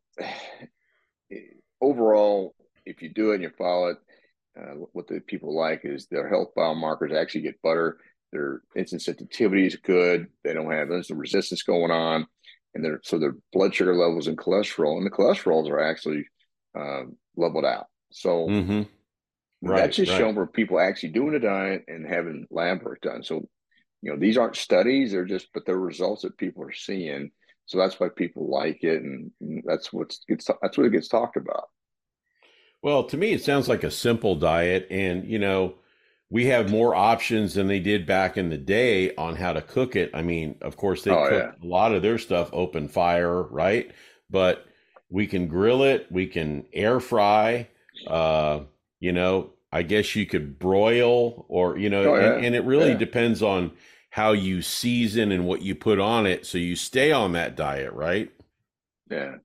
overall, 1.81 2.55
if 2.85 3.01
you 3.01 3.09
do 3.09 3.31
it 3.31 3.35
and 3.35 3.43
you 3.43 3.51
follow 3.57 3.89
it, 3.89 3.97
uh, 4.59 4.75
what 4.93 5.07
the 5.07 5.19
people 5.21 5.55
like 5.55 5.81
is 5.83 6.07
their 6.07 6.27
health 6.27 6.49
biomarkers 6.57 7.13
actually 7.13 7.41
get 7.41 7.61
better. 7.61 7.97
Their 8.31 8.61
insulin 8.77 9.01
sensitivity 9.01 9.65
is 9.65 9.75
good. 9.75 10.27
They 10.43 10.53
don't 10.53 10.71
have 10.71 10.89
insulin 10.89 11.19
resistance 11.19 11.63
going 11.63 11.91
on, 11.91 12.27
and 12.79 12.85
their 12.85 13.01
so 13.03 13.19
their 13.19 13.35
blood 13.51 13.75
sugar 13.75 13.95
levels 13.95 14.27
and 14.27 14.37
cholesterol 14.37 14.97
and 14.97 15.05
the 15.05 15.11
cholesterols 15.11 15.69
are 15.69 15.81
actually 15.81 16.25
um, 16.77 17.17
leveled 17.35 17.65
out. 17.65 17.87
So 18.11 18.47
mm-hmm. 18.47 18.83
right, 19.61 19.81
that's 19.81 19.97
just 19.97 20.11
right. 20.11 20.17
showing 20.17 20.35
where 20.35 20.47
people 20.47 20.79
actually 20.79 21.09
doing 21.09 21.35
a 21.35 21.39
diet 21.39 21.83
and 21.87 22.07
having 22.07 22.47
lab 22.49 22.81
work 22.83 23.01
done. 23.01 23.23
So 23.23 23.47
you 24.01 24.11
know 24.11 24.17
these 24.17 24.37
aren't 24.37 24.55
studies; 24.55 25.11
they're 25.11 25.25
just 25.25 25.47
but 25.53 25.65
they're 25.65 25.77
results 25.77 26.21
that 26.21 26.37
people 26.37 26.63
are 26.63 26.73
seeing. 26.73 27.31
So 27.65 27.77
that's 27.77 27.99
why 27.99 28.07
people 28.09 28.49
like 28.49 28.83
it, 28.83 29.03
and, 29.03 29.31
and 29.41 29.63
that's 29.65 29.91
what's 29.91 30.21
gets 30.27 30.49
that's 30.61 30.77
what 30.77 30.87
it 30.87 30.91
gets 30.91 31.07
talked 31.07 31.37
about. 31.37 31.65
Well, 32.81 33.03
to 33.05 33.17
me, 33.17 33.33
it 33.33 33.43
sounds 33.43 33.67
like 33.67 33.83
a 33.83 33.91
simple 33.91 34.35
diet. 34.35 34.87
And, 34.89 35.25
you 35.25 35.39
know, 35.39 35.75
we 36.29 36.45
have 36.45 36.69
more 36.69 36.93
options 36.93 37.55
than 37.55 37.67
they 37.67 37.79
did 37.79 38.05
back 38.05 38.37
in 38.37 38.49
the 38.49 38.57
day 38.57 39.15
on 39.15 39.35
how 39.35 39.53
to 39.53 39.61
cook 39.61 39.95
it. 39.95 40.11
I 40.13 40.21
mean, 40.21 40.55
of 40.61 40.77
course, 40.77 41.03
they 41.03 41.11
oh, 41.11 41.29
cook 41.29 41.55
yeah. 41.61 41.67
a 41.67 41.67
lot 41.67 41.93
of 41.93 42.01
their 42.01 42.17
stuff 42.17 42.49
open 42.53 42.87
fire, 42.87 43.43
right? 43.43 43.91
But 44.29 44.65
we 45.09 45.25
can 45.25 45.47
grill 45.47 45.83
it, 45.83 46.07
we 46.11 46.27
can 46.27 46.65
air 46.71 46.99
fry. 46.99 47.67
Uh, 48.05 48.61
you 48.99 49.11
know, 49.11 49.51
I 49.71 49.81
guess 49.81 50.15
you 50.15 50.25
could 50.25 50.59
broil 50.59 51.45
or, 51.49 51.77
you 51.77 51.89
know, 51.89 52.13
oh, 52.13 52.15
yeah. 52.15 52.33
and, 52.33 52.45
and, 52.45 52.55
it 52.55 52.63
really 52.63 52.91
yeah. 52.91 52.97
depends 52.97 53.41
on 53.41 53.71
how 54.09 54.31
you 54.31 54.61
season 54.61 55.31
and 55.31 55.45
what 55.45 55.61
you 55.61 55.75
put 55.75 55.99
on 55.99 56.25
it. 56.25 56.45
So 56.45 56.57
you 56.57 56.75
stay 56.75 57.11
on 57.11 57.33
that 57.33 57.55
diet, 57.55 57.91
right? 57.93 58.31
Yeah. 59.09 59.35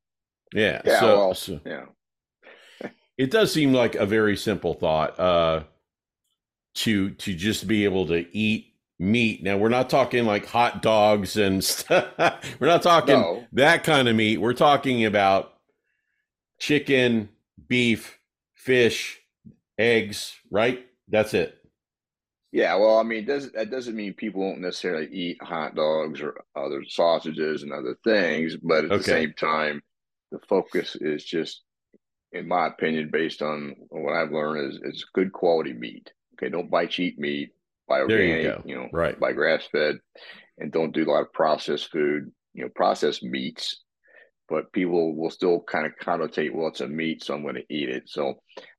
Yeah. 0.53 0.83
Yeah. 0.85 1.01
So, 1.01 1.07
well, 1.17 1.35
so, 1.35 1.61
yeah 1.65 1.87
it 3.17 3.31
does 3.31 3.53
seem 3.53 3.73
like 3.73 3.95
a 3.95 4.07
very 4.07 4.37
simple 4.37 4.75
thought 4.75 5.19
uh, 5.19 5.63
to 6.75 7.11
to 7.11 7.35
just 7.35 7.67
be 7.67 7.85
able 7.85 8.07
to 8.09 8.27
eat 8.37 8.75
meat. 8.99 9.43
Now 9.43 9.57
we're 9.57 9.69
not 9.69 9.91
talking 9.91 10.25
like 10.25 10.47
hot 10.47 10.83
dogs 10.83 11.37
and 11.37 11.63
stuff. 11.63 12.07
we're 12.61 12.67
not 12.67 12.83
talking 12.83 13.21
no. 13.21 13.45
that 13.53 13.85
kind 13.85 14.09
of 14.09 14.17
meat. 14.17 14.39
We're 14.39 14.55
talking 14.55 15.05
about 15.05 15.55
chicken, 16.59 17.29
beef, 17.69 18.19
fish, 18.55 19.21
eggs, 19.79 20.35
right? 20.51 20.87
That's 21.09 21.35
it. 21.35 21.59
Yeah, 22.53 22.77
well, 22.77 22.99
I 22.99 23.03
mean, 23.03 23.25
does 23.25 23.51
that 23.53 23.71
doesn't 23.71 23.97
mean 23.97 24.15
people 24.15 24.41
won't 24.41 24.61
necessarily 24.61 25.09
eat 25.09 25.43
hot 25.43 25.75
dogs 25.75 26.21
or 26.21 26.41
other 26.55 26.85
sausages 26.89 27.65
and 27.65 27.73
other 27.73 27.97
things, 28.05 28.57
but 28.57 28.85
at 28.85 28.93
okay. 28.93 28.97
the 28.97 29.03
same 29.03 29.33
time, 29.33 29.83
the 30.31 30.39
focus 30.49 30.97
is 31.01 31.25
just 31.25 31.63
in 32.35 32.49
my 32.49 32.67
opinion, 32.67 33.09
based 33.11 33.41
on 33.43 33.77
what 33.89 34.15
I've 34.15 34.33
learned, 34.33 34.73
is 34.73 34.81
is 34.83 35.07
good 35.15 35.33
quality 35.33 35.73
meat. 35.73 36.13
Okay, 36.45 36.51
don't 36.51 36.71
buy 36.71 36.87
cheap 36.87 37.19
meat. 37.19 37.51
Buy 37.89 38.01
organic. 38.01 38.45
You, 38.45 38.63
you, 38.65 38.77
know, 38.77 38.89
right? 38.93 39.19
Buy 39.19 39.33
grass 39.33 39.67
fed, 39.71 39.97
and 40.59 40.73
don't 40.73 40.93
do 40.93 41.09
a 41.09 41.11
lot 41.11 41.23
of 41.23 41.33
processed 41.33 41.91
food. 41.91 42.31
You 42.53 42.65
know, 42.65 42.71
processed 42.75 43.23
meats. 43.23 43.81
But 44.47 44.73
people 44.73 45.17
will 45.17 45.31
still 45.31 45.63
kind 45.63 45.87
of 45.87 45.93
connotate, 45.99 46.53
well, 46.53 46.69
it's 46.69 46.83
a 46.83 46.87
meat, 46.87 47.25
so 47.25 47.33
I'm 47.33 47.43
going 47.43 47.55
to 47.55 47.65
eat 47.75 47.89
it. 47.89 48.11
So 48.11 48.35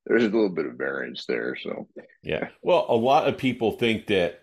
there's 0.05 0.22
a 0.22 0.27
little 0.27 0.53
bit 0.53 0.67
of 0.67 0.77
variance 0.77 1.25
there. 1.25 1.55
So 1.55 1.88
yeah, 2.22 2.50
well, 2.62 2.86
a 2.88 2.95
lot 2.95 3.27
of 3.27 3.39
people 3.39 3.72
think 3.72 4.05
that 4.07 4.41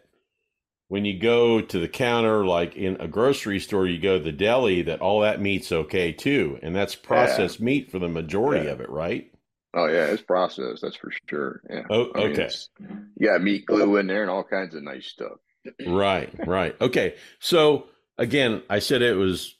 when 0.88 1.05
you 1.05 1.21
go 1.21 1.61
to 1.61 1.79
the 1.79 1.87
counter, 1.87 2.45
like 2.45 2.75
in 2.75 2.97
a 3.00 3.07
grocery 3.07 3.61
store, 3.61 3.87
you 3.87 4.00
go 4.00 4.19
to 4.19 4.25
the 4.25 4.33
deli, 4.33 4.83
that 4.83 5.00
all 5.00 5.21
that 5.21 5.41
meat's 5.41 5.71
okay 5.71 6.11
too. 6.11 6.59
And 6.61 6.75
that's 6.75 6.97
processed 6.97 7.61
yeah. 7.61 7.67
meat 7.67 7.93
for 7.93 8.00
the 8.00 8.09
majority 8.09 8.67
yeah. 8.67 8.73
of 8.73 8.81
it, 8.81 8.91
right? 8.91 9.32
Oh, 9.75 9.87
yeah, 9.87 10.07
it's 10.07 10.23
processed. 10.23 10.83
That's 10.83 10.97
for 10.97 11.11
sure. 11.29 11.62
Yeah. 11.69 11.83
Oh, 11.91 12.11
I 12.14 12.19
okay. 12.25 12.49
Mean, 12.79 13.11
you 13.17 13.29
got 13.29 13.43
meat 13.43 13.67
glue 13.67 13.97
in 13.97 14.07
there 14.07 14.23
and 14.23 14.31
all 14.31 14.45
kinds 14.45 14.75
of 14.75 14.83
nice 14.83 15.07
stuff. 15.07 15.38
right, 15.87 16.31
right. 16.47 16.76
Okay. 16.81 17.14
So, 17.38 17.87
again, 18.19 18.62
I 18.69 18.81
said 18.81 19.02
it 19.02 19.17
was, 19.17 19.57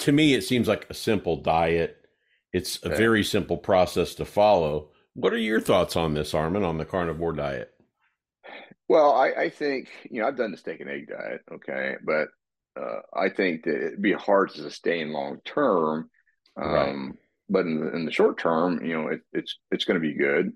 to 0.00 0.12
me, 0.12 0.34
it 0.34 0.42
seems 0.42 0.68
like 0.68 0.86
a 0.90 0.94
simple 0.94 1.36
diet. 1.36 1.96
It's 2.52 2.84
a 2.84 2.90
yeah. 2.90 2.96
very 2.96 3.24
simple 3.24 3.56
process 3.56 4.14
to 4.16 4.24
follow. 4.26 4.90
What 5.14 5.32
are 5.32 5.38
your 5.38 5.60
thoughts 5.60 5.96
on 5.96 6.14
this, 6.14 6.34
Armin, 6.34 6.64
on 6.64 6.78
the 6.78 6.84
carnivore 6.84 7.32
diet? 7.32 7.72
Well, 8.88 9.12
I, 9.12 9.28
I 9.44 9.48
think 9.48 9.88
you 10.10 10.20
know 10.20 10.28
I've 10.28 10.36
done 10.36 10.50
the 10.50 10.58
steak 10.58 10.80
and 10.80 10.90
egg 10.90 11.08
diet, 11.08 11.40
okay, 11.50 11.94
but 12.04 12.28
uh, 12.78 13.00
I 13.14 13.30
think 13.30 13.64
that 13.64 13.86
it'd 13.86 14.02
be 14.02 14.12
hard 14.12 14.50
to 14.50 14.58
sustain 14.58 15.12
long 15.12 15.38
term. 15.46 16.10
Um, 16.60 16.72
right. 16.72 17.18
But 17.52 17.66
in 17.66 17.80
the, 17.80 17.88
in 17.96 18.04
the 18.06 18.12
short 18.12 18.38
term, 18.38 18.84
you 18.84 18.94
know, 18.94 19.08
it, 19.08 19.20
it's 19.32 19.58
it's 19.70 19.84
going 19.84 20.00
to 20.00 20.08
be 20.08 20.14
good. 20.14 20.46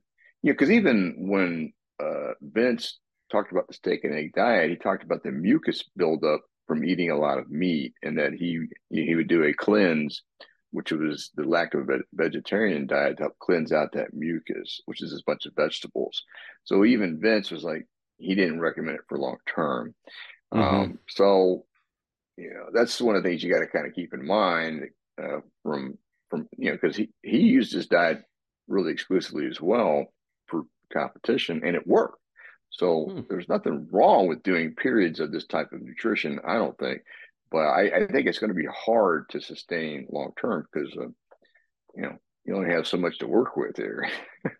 You 0.43 0.50
know, 0.50 0.55
because 0.55 0.71
even 0.71 1.29
when 1.33 1.73
uh, 2.03 2.33
Vince 2.41 2.99
talked 3.31 3.53
about 3.53 3.69
the 3.69 3.75
steak 3.75 4.05
and 4.05 4.15
egg 4.15 4.33
diet, 4.35 4.71
he 4.71 4.76
talked 4.76 5.05
about 5.05 5.23
the 5.23 5.31
mucus 5.31 5.85
buildup 5.97 6.43
from 6.67 6.85
eating 6.85 7.11
a 7.11 7.19
lot 7.19 7.38
of 7.38 7.50
meat, 7.50 7.93
and 8.03 8.19
that 8.19 8.33
he 8.33 8.67
he 8.91 9.15
would 9.15 9.29
do 9.29 9.45
a 9.45 9.53
cleanse, 9.53 10.23
which 10.71 10.91
was 10.91 11.31
the 11.35 11.45
lack 11.45 11.75
of 11.75 11.88
a 11.91 11.99
vegetarian 12.12 12.87
diet 12.87 13.17
to 13.17 13.25
help 13.25 13.38
cleanse 13.38 13.73
out 13.73 13.93
that 13.93 14.15
mucus, 14.15 14.81
which 14.87 15.03
is 15.03 15.12
a 15.12 15.25
bunch 15.26 15.47
of 15.47 15.55
vegetables. 15.55 16.23
So 16.65 16.85
even 16.85 17.21
Vince 17.21 17.50
was 17.50 17.62
like, 17.62 17.87
he 18.19 18.35
didn't 18.35 18.61
recommend 18.61 18.97
it 18.99 19.05
for 19.09 19.19
long 19.19 19.37
term. 19.55 19.95
Mm-hmm. 20.53 20.76
Um, 20.76 20.99
so, 21.09 21.65
you 22.37 22.50
know, 22.55 22.67
that's 22.73 23.00
one 23.00 23.17
of 23.17 23.23
the 23.23 23.29
things 23.29 23.43
you 23.43 23.53
got 23.53 23.61
to 23.61 23.67
kind 23.67 23.87
of 23.87 23.95
keep 23.95 24.15
in 24.15 24.26
mind 24.26 24.88
uh, 25.23 25.41
from 25.62 25.81
from 25.83 25.99
you 26.66 26.73
know 26.73 26.78
because 26.80 26.96
he 26.96 27.11
he 27.23 27.38
used 27.38 27.73
his 27.73 27.87
diet 27.87 28.23
really 28.66 28.92
exclusively 28.92 29.46
as 29.46 29.61
well 29.61 30.06
for 30.49 30.64
competition, 30.92 31.62
and 31.64 31.76
it 31.76 31.87
worked. 31.87 32.18
So 32.70 33.04
hmm. 33.04 33.20
there's 33.28 33.49
nothing 33.49 33.88
wrong 33.92 34.26
with 34.26 34.42
doing 34.42 34.75
periods 34.75 35.20
of 35.20 35.30
this 35.30 35.46
type 35.46 35.73
of 35.73 35.80
nutrition. 35.80 36.40
I 36.44 36.54
don't 36.54 36.76
think, 36.76 37.02
but 37.52 37.58
I, 37.58 37.82
I 37.82 38.06
think 38.08 38.26
it's 38.26 38.40
going 38.40 38.52
to 38.52 38.54
be 38.54 38.66
hard 38.66 39.28
to 39.30 39.40
sustain 39.40 40.08
long 40.11 40.32
term 40.40 40.66
because 40.73 40.92
uh, 40.96 41.06
you 41.94 42.02
know 42.02 42.18
you 42.44 42.56
only 42.56 42.75
have 42.75 42.88
so 42.88 42.96
much 42.96 43.18
to 43.20 43.28
work 43.28 43.56
with 43.56 43.76
here. 43.76 44.08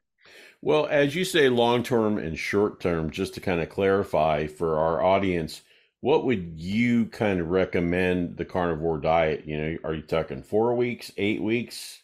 Well, 0.63 0.87
as 0.91 1.15
you 1.15 1.25
say, 1.25 1.49
long 1.49 1.83
term 1.83 2.19
and 2.19 2.37
short 2.37 2.81
term, 2.81 3.11
just 3.11 3.35
to 3.35 3.41
kind 3.41 3.61
of 3.61 3.69
clarify 3.69 4.47
for 4.47 4.79
our 4.79 5.01
audience, 5.01 5.63
what 6.07 6.25
would 6.25 6.53
you 6.55 7.07
kind 7.07 7.41
of 7.41 7.49
recommend 7.49 8.37
the 8.37 8.45
carnivore 8.45 8.99
diet? 8.99 9.43
You 9.45 9.59
know, 9.59 9.77
are 9.83 9.93
you 9.93 10.03
talking 10.03 10.45
four 10.45 10.73
weeks, 10.77 11.11
eight 11.17 11.43
weeks? 11.43 12.01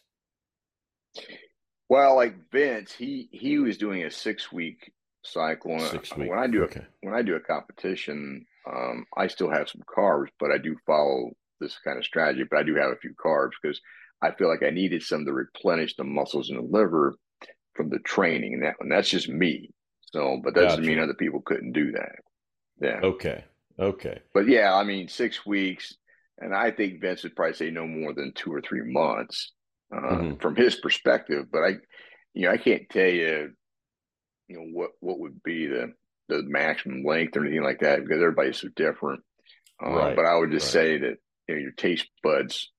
Well, 1.89 2.17
like 2.17 2.51
Vince, 2.51 2.93
he 2.93 3.29
he 3.31 3.61
was 3.61 3.79
doing 3.79 4.03
a 4.03 4.11
six 4.11 4.51
week 4.51 4.91
cycle. 5.23 5.79
Six 5.79 6.17
week. 6.17 6.31
When 6.31 6.41
I 6.41 6.49
do 6.49 6.65
okay. 6.65 6.81
a, 6.81 6.87
when 7.07 7.15
I 7.15 7.23
do 7.23 7.37
a 7.37 7.41
competition, 7.41 8.45
um, 8.69 9.07
I 9.17 9.29
still 9.29 9.53
have 9.53 9.69
some 9.69 9.83
carbs, 9.83 10.31
but 10.41 10.51
I 10.51 10.59
do 10.59 10.75
follow 10.85 11.31
this 11.61 11.79
kind 11.85 11.97
of 11.97 12.05
strategy. 12.05 12.43
But 12.51 12.59
I 12.59 12.65
do 12.65 12.75
have 12.75 12.91
a 12.91 12.97
few 13.01 13.15
carbs 13.25 13.53
because 13.63 13.81
I 14.21 14.33
feel 14.33 14.49
like 14.49 14.65
I 14.65 14.71
needed 14.71 15.05
some 15.05 15.25
to 15.27 15.33
replenish 15.33 15.95
the 15.95 16.03
muscles 16.03 16.51
in 16.51 16.57
the 16.57 16.63
liver 16.63 17.15
from 17.75 17.89
the 17.89 18.01
training, 18.01 18.55
and 18.55 18.65
that 18.65 18.75
and 18.81 18.91
that's 18.91 19.11
just 19.11 19.29
me. 19.29 19.71
So, 20.13 20.41
but 20.43 20.55
that 20.55 20.63
doesn't 20.63 20.85
mean 20.85 20.99
other 20.99 21.15
people 21.15 21.41
couldn't 21.41 21.71
do 21.71 21.93
that. 21.93 22.17
Yeah. 22.81 22.99
Okay. 23.05 23.45
Okay. 23.79 24.21
But 24.35 24.49
yeah, 24.49 24.75
I 24.75 24.85
mean, 24.85 25.09
six 25.09 25.45
weeks, 25.45 25.95
and 26.39 26.55
I 26.55 26.71
think 26.71 27.01
Vince 27.01 27.23
would 27.23 27.37
probably 27.37 27.55
say 27.55 27.71
no 27.71 27.87
more 27.87 28.13
than 28.13 28.33
two 28.35 28.53
or 28.53 28.61
three 28.61 28.83
months 28.85 29.53
uh, 29.95 30.01
mm-hmm. 30.01 30.37
from 30.37 30.57
his 30.57 30.77
perspective. 30.77 31.47
But 31.51 31.63
I, 31.63 31.69
you 32.35 32.47
know, 32.47 32.53
I 32.53 32.59
can't 32.59 32.89
tell 32.91 33.09
you, 33.09 33.53
you 34.49 34.57
know, 34.57 34.67
what 34.73 34.91
what 35.01 35.19
would 35.21 35.43
be 35.43 35.67
the 35.67 35.93
the 36.29 36.43
maximum 36.43 37.05
length 37.05 37.37
or 37.37 37.45
anything 37.45 37.63
like 37.63 37.81
that 37.81 38.01
because 38.01 38.23
everybody's 38.23 38.61
so 38.61 38.69
different. 38.75 39.23
Uh, 39.85 39.91
right. 39.91 40.17
But 40.17 40.27
I 40.27 40.37
would 40.37 40.51
just 40.51 40.75
right. 40.75 40.83
say 40.83 40.99
that 40.99 41.17
you 41.49 41.55
know 41.55 41.61
your 41.61 41.73
taste 41.73 42.09
buds 42.23 42.71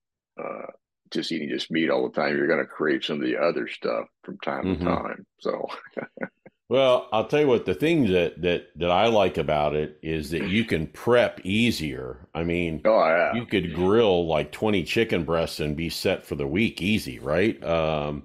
uh, 0.42 0.66
just 1.14 1.32
eating 1.32 1.48
just 1.48 1.70
meat 1.70 1.90
all 1.90 2.08
the 2.08 2.14
time, 2.14 2.36
you're 2.36 2.48
going 2.48 2.58
to 2.58 2.66
crave 2.66 3.04
some 3.04 3.20
of 3.20 3.26
the 3.26 3.38
other 3.38 3.68
stuff 3.68 4.06
from 4.22 4.38
time 4.38 4.64
mm-hmm. 4.64 4.84
to 4.84 4.90
time. 4.90 5.26
So, 5.38 5.68
well, 6.68 7.08
I'll 7.12 7.26
tell 7.26 7.40
you 7.40 7.46
what 7.46 7.66
the 7.66 7.74
thing 7.74 8.10
that 8.12 8.40
that 8.40 8.68
that 8.76 8.90
I 8.90 9.06
like 9.08 9.36
about 9.36 9.74
it 9.74 9.98
is 10.02 10.30
that 10.30 10.48
you 10.48 10.64
can 10.64 10.86
prep 10.86 11.40
easier. 11.44 12.26
I 12.34 12.44
mean, 12.44 12.80
oh, 12.84 13.06
yeah. 13.06 13.34
you 13.34 13.44
could 13.44 13.74
grill 13.74 14.26
like 14.26 14.50
20 14.50 14.82
chicken 14.84 15.24
breasts 15.24 15.60
and 15.60 15.76
be 15.76 15.90
set 15.90 16.24
for 16.24 16.36
the 16.36 16.46
week 16.46 16.80
easy, 16.80 17.18
right? 17.18 17.62
Um, 17.62 18.24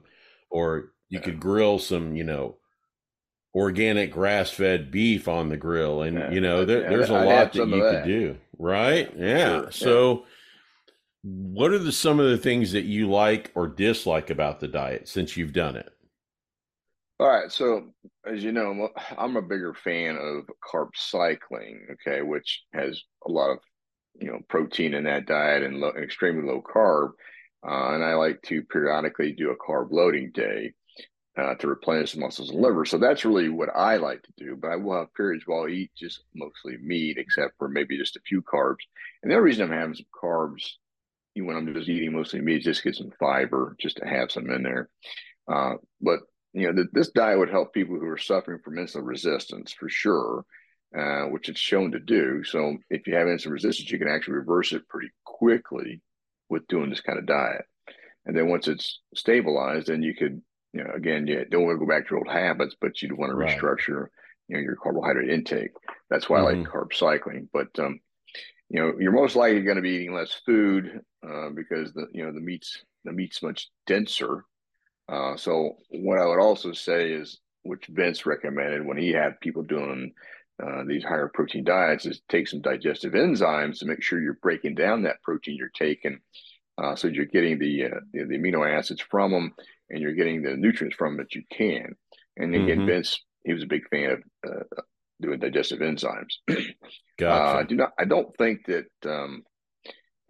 or 0.49 0.93
you 1.09 1.19
yeah. 1.19 1.25
could 1.25 1.39
grill 1.39 1.79
some, 1.79 2.15
you 2.15 2.23
know, 2.23 2.55
organic 3.53 4.11
grass 4.11 4.49
fed 4.51 4.89
beef 4.89 5.27
on 5.27 5.49
the 5.49 5.57
grill. 5.57 6.03
And, 6.03 6.17
yeah, 6.17 6.31
you 6.31 6.39
know, 6.39 6.63
there, 6.63 6.89
there's 6.89 7.09
a 7.09 7.15
I'd 7.15 7.25
lot 7.25 7.53
that 7.53 7.67
you 7.67 7.83
that. 7.83 8.03
could 8.03 8.07
do, 8.07 8.37
right? 8.57 9.11
Yeah. 9.17 9.61
Sure, 9.63 9.71
so, 9.71 10.25
what 11.23 11.71
are 11.71 11.79
the 11.79 11.91
some 11.91 12.21
of 12.21 12.29
the 12.29 12.37
things 12.37 12.71
that 12.71 12.85
you 12.85 13.09
like 13.09 13.51
or 13.53 13.67
dislike 13.67 14.29
about 14.29 14.61
the 14.61 14.69
diet 14.69 15.09
since 15.09 15.35
you've 15.35 15.51
done 15.51 15.75
it? 15.75 15.91
All 17.19 17.27
right. 17.27 17.51
So, 17.51 17.89
as 18.25 18.43
you 18.43 18.51
know, 18.51 18.89
I'm 19.17 19.35
a 19.35 19.41
bigger 19.41 19.73
fan 19.73 20.15
of 20.15 20.49
carb 20.63 20.89
cycling, 20.95 21.87
okay, 21.93 22.21
which 22.21 22.63
has 22.73 23.01
a 23.27 23.31
lot 23.31 23.51
of, 23.51 23.59
you 24.19 24.27
know, 24.27 24.39
protein 24.47 24.93
in 24.93 25.03
that 25.03 25.25
diet 25.25 25.63
and 25.63 25.79
low, 25.79 25.89
extremely 25.89 26.47
low 26.47 26.61
carb. 26.61 27.09
Uh, 27.67 27.93
and 27.93 28.03
I 28.03 28.13
like 28.13 28.41
to 28.43 28.63
periodically 28.63 29.33
do 29.33 29.51
a 29.51 29.57
carb 29.57 29.91
loading 29.91 30.31
day 30.33 30.71
uh, 31.37 31.55
to 31.55 31.67
replenish 31.67 32.13
the 32.13 32.21
muscles 32.21 32.51
and 32.51 32.61
liver. 32.61 32.85
So 32.85 32.97
that's 32.97 33.25
really 33.25 33.49
what 33.49 33.69
I 33.75 33.97
like 33.97 34.23
to 34.23 34.33
do. 34.37 34.55
But 34.55 34.71
I 34.71 34.77
will 34.77 34.99
have 34.99 35.13
periods 35.13 35.43
where 35.45 35.59
I'll 35.59 35.67
eat 35.67 35.91
just 35.97 36.23
mostly 36.33 36.77
meat, 36.77 37.17
except 37.17 37.53
for 37.57 37.67
maybe 37.67 37.97
just 37.97 38.15
a 38.15 38.21
few 38.21 38.41
carbs. 38.41 38.77
And 39.21 39.29
the 39.29 39.35
other 39.35 39.43
reason 39.43 39.65
I'm 39.65 39.77
having 39.77 39.95
some 39.95 40.05
carbs 40.23 40.63
when 41.35 41.55
I'm 41.55 41.73
just 41.73 41.89
eating 41.89 42.13
mostly 42.13 42.41
meat, 42.41 42.59
is 42.59 42.65
just 42.65 42.83
get 42.83 42.95
some 42.95 43.11
fiber, 43.19 43.75
just 43.79 43.97
to 43.97 44.05
have 44.05 44.31
some 44.31 44.49
in 44.49 44.63
there. 44.63 44.89
Uh, 45.51 45.75
but 46.01 46.19
you 46.53 46.67
know, 46.67 46.73
th- 46.73 46.87
this 46.91 47.11
diet 47.11 47.39
would 47.39 47.49
help 47.49 47.73
people 47.73 47.99
who 47.99 48.07
are 48.07 48.17
suffering 48.17 48.59
from 48.63 48.75
insulin 48.75 49.05
resistance 49.05 49.71
for 49.71 49.89
sure, 49.89 50.45
uh, 50.97 51.25
which 51.25 51.49
it's 51.49 51.59
shown 51.59 51.91
to 51.91 51.99
do. 51.99 52.43
So 52.43 52.77
if 52.89 53.07
you 53.07 53.15
have 53.15 53.27
insulin 53.27 53.51
resistance, 53.51 53.91
you 53.91 53.99
can 53.99 54.09
actually 54.09 54.35
reverse 54.35 54.73
it 54.73 54.87
pretty 54.87 55.09
quickly 55.23 56.01
with 56.49 56.67
doing 56.67 56.89
this 56.89 57.01
kind 57.01 57.19
of 57.19 57.25
diet. 57.25 57.65
And 58.25 58.35
then 58.35 58.49
once 58.49 58.67
it's 58.67 58.99
stabilized, 59.15 59.87
then 59.87 60.03
you 60.03 60.15
could, 60.15 60.41
you 60.73 60.83
know, 60.83 60.91
again, 60.95 61.27
you 61.27 61.45
don't 61.45 61.65
want 61.65 61.79
to 61.79 61.85
go 61.85 61.89
back 61.89 62.07
to 62.07 62.11
your 62.11 62.19
old 62.19 62.27
habits, 62.27 62.75
but 62.79 63.01
you'd 63.01 63.17
want 63.17 63.31
to 63.31 63.35
right. 63.35 63.57
restructure, 63.57 64.07
you 64.47 64.55
know, 64.55 64.61
your 64.61 64.75
carbohydrate 64.75 65.29
intake. 65.29 65.71
That's 66.09 66.29
why 66.29 66.37
mm-hmm. 66.37 66.47
I 66.47 66.49
like 66.49 66.57
mm-hmm. 66.67 66.77
carb 66.77 66.93
cycling. 66.93 67.49
But 67.53 67.67
um, 67.79 67.99
you 68.69 68.79
know, 68.79 68.93
you're 68.99 69.11
most 69.11 69.35
likely 69.35 69.61
going 69.61 69.77
to 69.77 69.81
be 69.81 69.91
eating 69.91 70.13
less 70.13 70.33
food 70.45 71.01
uh, 71.27 71.49
because 71.49 71.93
the 71.93 72.07
you 72.11 72.25
know 72.25 72.31
the 72.31 72.41
meat's 72.41 72.83
the 73.03 73.11
meat's 73.11 73.41
much 73.41 73.69
denser 73.87 74.45
uh, 75.09 75.35
so 75.35 75.77
what 75.89 76.19
I 76.19 76.25
would 76.25 76.39
also 76.39 76.71
say 76.71 77.11
is, 77.11 77.39
which 77.63 77.85
Vince 77.89 78.25
recommended 78.25 78.85
when 78.85 78.97
he 78.97 79.11
had 79.11 79.39
people 79.41 79.63
doing 79.63 80.13
uh, 80.63 80.83
these 80.87 81.03
higher 81.03 81.29
protein 81.33 81.63
diets, 81.63 82.05
is 82.05 82.21
take 82.29 82.47
some 82.47 82.61
digestive 82.61 83.13
enzymes 83.13 83.79
to 83.79 83.85
make 83.85 84.01
sure 84.01 84.21
you're 84.21 84.39
breaking 84.41 84.75
down 84.75 85.03
that 85.03 85.21
protein 85.23 85.55
you're 85.57 85.71
taking, 85.75 86.19
uh, 86.77 86.95
so 86.95 87.07
you're 87.07 87.25
getting 87.25 87.57
the, 87.59 87.85
uh, 87.85 87.99
the, 88.13 88.25
the 88.25 88.37
amino 88.37 88.69
acids 88.69 89.01
from 89.01 89.31
them 89.31 89.53
and 89.89 90.01
you're 90.01 90.13
getting 90.13 90.41
the 90.41 90.55
nutrients 90.55 90.95
from 90.95 91.17
them 91.17 91.25
that 91.25 91.35
you 91.35 91.43
can. 91.51 91.95
And 92.37 92.53
again, 92.53 92.79
mm-hmm. 92.79 92.87
Vince, 92.87 93.19
he 93.43 93.53
was 93.53 93.63
a 93.63 93.67
big 93.67 93.87
fan 93.89 94.11
of 94.11 94.23
uh, 94.47 94.81
doing 95.21 95.39
digestive 95.39 95.79
enzymes. 95.79 96.35
gotcha. 97.17 97.59
I 97.59 97.63
do 97.63 97.75
not. 97.75 97.91
I 97.99 98.05
don't 98.05 98.35
think 98.37 98.65
that. 98.67 98.85
Um, 99.05 99.43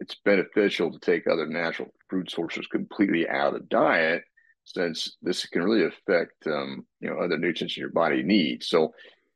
it's 0.00 0.16
beneficial 0.24 0.90
to 0.90 0.98
take 0.98 1.26
other 1.26 1.46
natural 1.46 1.90
food 2.08 2.30
sources 2.30 2.66
completely 2.66 3.28
out 3.28 3.54
of 3.54 3.60
the 3.60 3.66
diet 3.66 4.22
since 4.74 5.16
this 5.22 5.46
can 5.46 5.62
really 5.62 5.84
affect 5.84 6.46
um, 6.46 6.86
you 7.00 7.10
know 7.10 7.18
other 7.18 7.38
nutrients 7.38 7.76
your 7.76 7.90
body 7.90 8.22
needs. 8.22 8.68
So, 8.68 8.92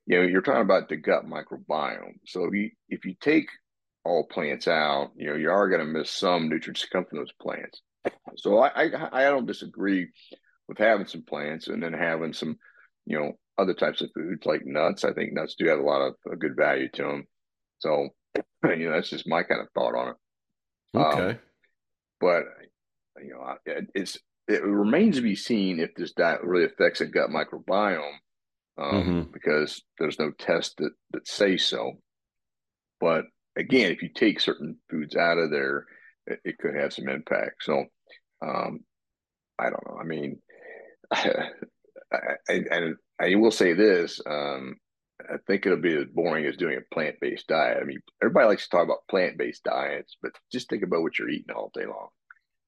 you 0.06 0.18
know, 0.18 0.26
you're 0.26 0.42
talking 0.42 0.62
about 0.62 0.88
the 0.88 0.96
gut 0.96 1.24
microbiome. 1.26 2.18
So 2.26 2.44
if 2.44 2.54
you 2.54 2.70
if 2.88 3.04
you 3.04 3.14
take 3.20 3.48
all 4.04 4.26
plants 4.26 4.68
out, 4.68 5.12
you 5.16 5.28
know, 5.28 5.34
you 5.34 5.50
are 5.50 5.68
going 5.68 5.80
to 5.80 5.86
miss 5.86 6.10
some 6.10 6.48
nutrients 6.48 6.82
that 6.82 6.90
come 6.90 7.04
from 7.06 7.18
those 7.18 7.32
plants. 7.40 7.80
So 8.36 8.58
I, 8.58 8.84
I 8.84 9.08
I 9.12 9.22
don't 9.24 9.46
disagree 9.46 10.08
with 10.68 10.78
having 10.78 11.06
some 11.06 11.22
plants 11.22 11.68
and 11.68 11.82
then 11.82 11.92
having 11.92 12.32
some, 12.32 12.58
you 13.06 13.18
know, 13.18 13.32
other 13.56 13.74
types 13.74 14.00
of 14.02 14.10
foods 14.14 14.44
like 14.46 14.64
nuts. 14.64 15.04
I 15.04 15.12
think 15.12 15.32
nuts 15.32 15.56
do 15.58 15.66
have 15.68 15.78
a 15.78 15.82
lot 15.82 16.02
of 16.02 16.14
a 16.30 16.36
good 16.36 16.56
value 16.56 16.88
to 16.94 17.02
them. 17.02 17.24
So, 17.78 18.08
you 18.64 18.88
know, 18.88 18.92
that's 18.92 19.10
just 19.10 19.28
my 19.28 19.42
kind 19.42 19.60
of 19.60 19.68
thought 19.74 19.94
on 19.94 20.08
it. 20.08 20.16
Okay. 20.98 21.30
Um, 21.30 21.38
but 22.20 22.44
you 23.22 23.30
know, 23.30 23.56
it's 23.94 24.18
it 24.48 24.62
remains 24.62 25.16
to 25.16 25.22
be 25.22 25.34
seen 25.36 25.80
if 25.80 25.94
this 25.94 26.12
diet 26.12 26.42
really 26.42 26.64
affects 26.64 26.98
the 26.98 27.06
gut 27.06 27.30
microbiome 27.30 28.12
um, 28.78 28.92
mm-hmm. 28.92 29.20
because 29.32 29.82
there's 29.98 30.18
no 30.18 30.30
test 30.32 30.76
that, 30.78 30.90
that 31.12 31.26
say 31.26 31.56
so. 31.56 31.94
But 33.00 33.24
again, 33.56 33.90
if 33.90 34.02
you 34.02 34.10
take 34.14 34.40
certain 34.40 34.76
foods 34.90 35.16
out 35.16 35.38
of 35.38 35.50
there, 35.50 35.86
it, 36.26 36.40
it 36.44 36.58
could 36.58 36.74
have 36.74 36.92
some 36.92 37.08
impact. 37.08 37.62
So 37.62 37.84
um, 38.42 38.80
I 39.58 39.64
don't 39.64 39.86
know. 39.86 39.98
I 40.00 40.04
mean, 40.04 40.40
I, 41.12 42.36
I, 42.48 42.90
I 43.20 43.34
will 43.36 43.50
say 43.50 43.72
this. 43.72 44.20
Um, 44.26 44.76
I 45.20 45.36
think 45.46 45.64
it'll 45.64 45.80
be 45.80 45.96
as 45.96 46.06
boring 46.12 46.44
as 46.44 46.56
doing 46.56 46.76
a 46.76 46.94
plant 46.94 47.16
based 47.20 47.46
diet. 47.46 47.78
I 47.80 47.84
mean, 47.84 48.00
everybody 48.22 48.46
likes 48.46 48.64
to 48.64 48.70
talk 48.70 48.84
about 48.84 49.06
plant 49.08 49.38
based 49.38 49.64
diets, 49.64 50.16
but 50.20 50.32
just 50.52 50.68
think 50.68 50.82
about 50.82 51.02
what 51.02 51.18
you're 51.18 51.30
eating 51.30 51.54
all 51.54 51.70
day 51.72 51.86
long. 51.86 52.08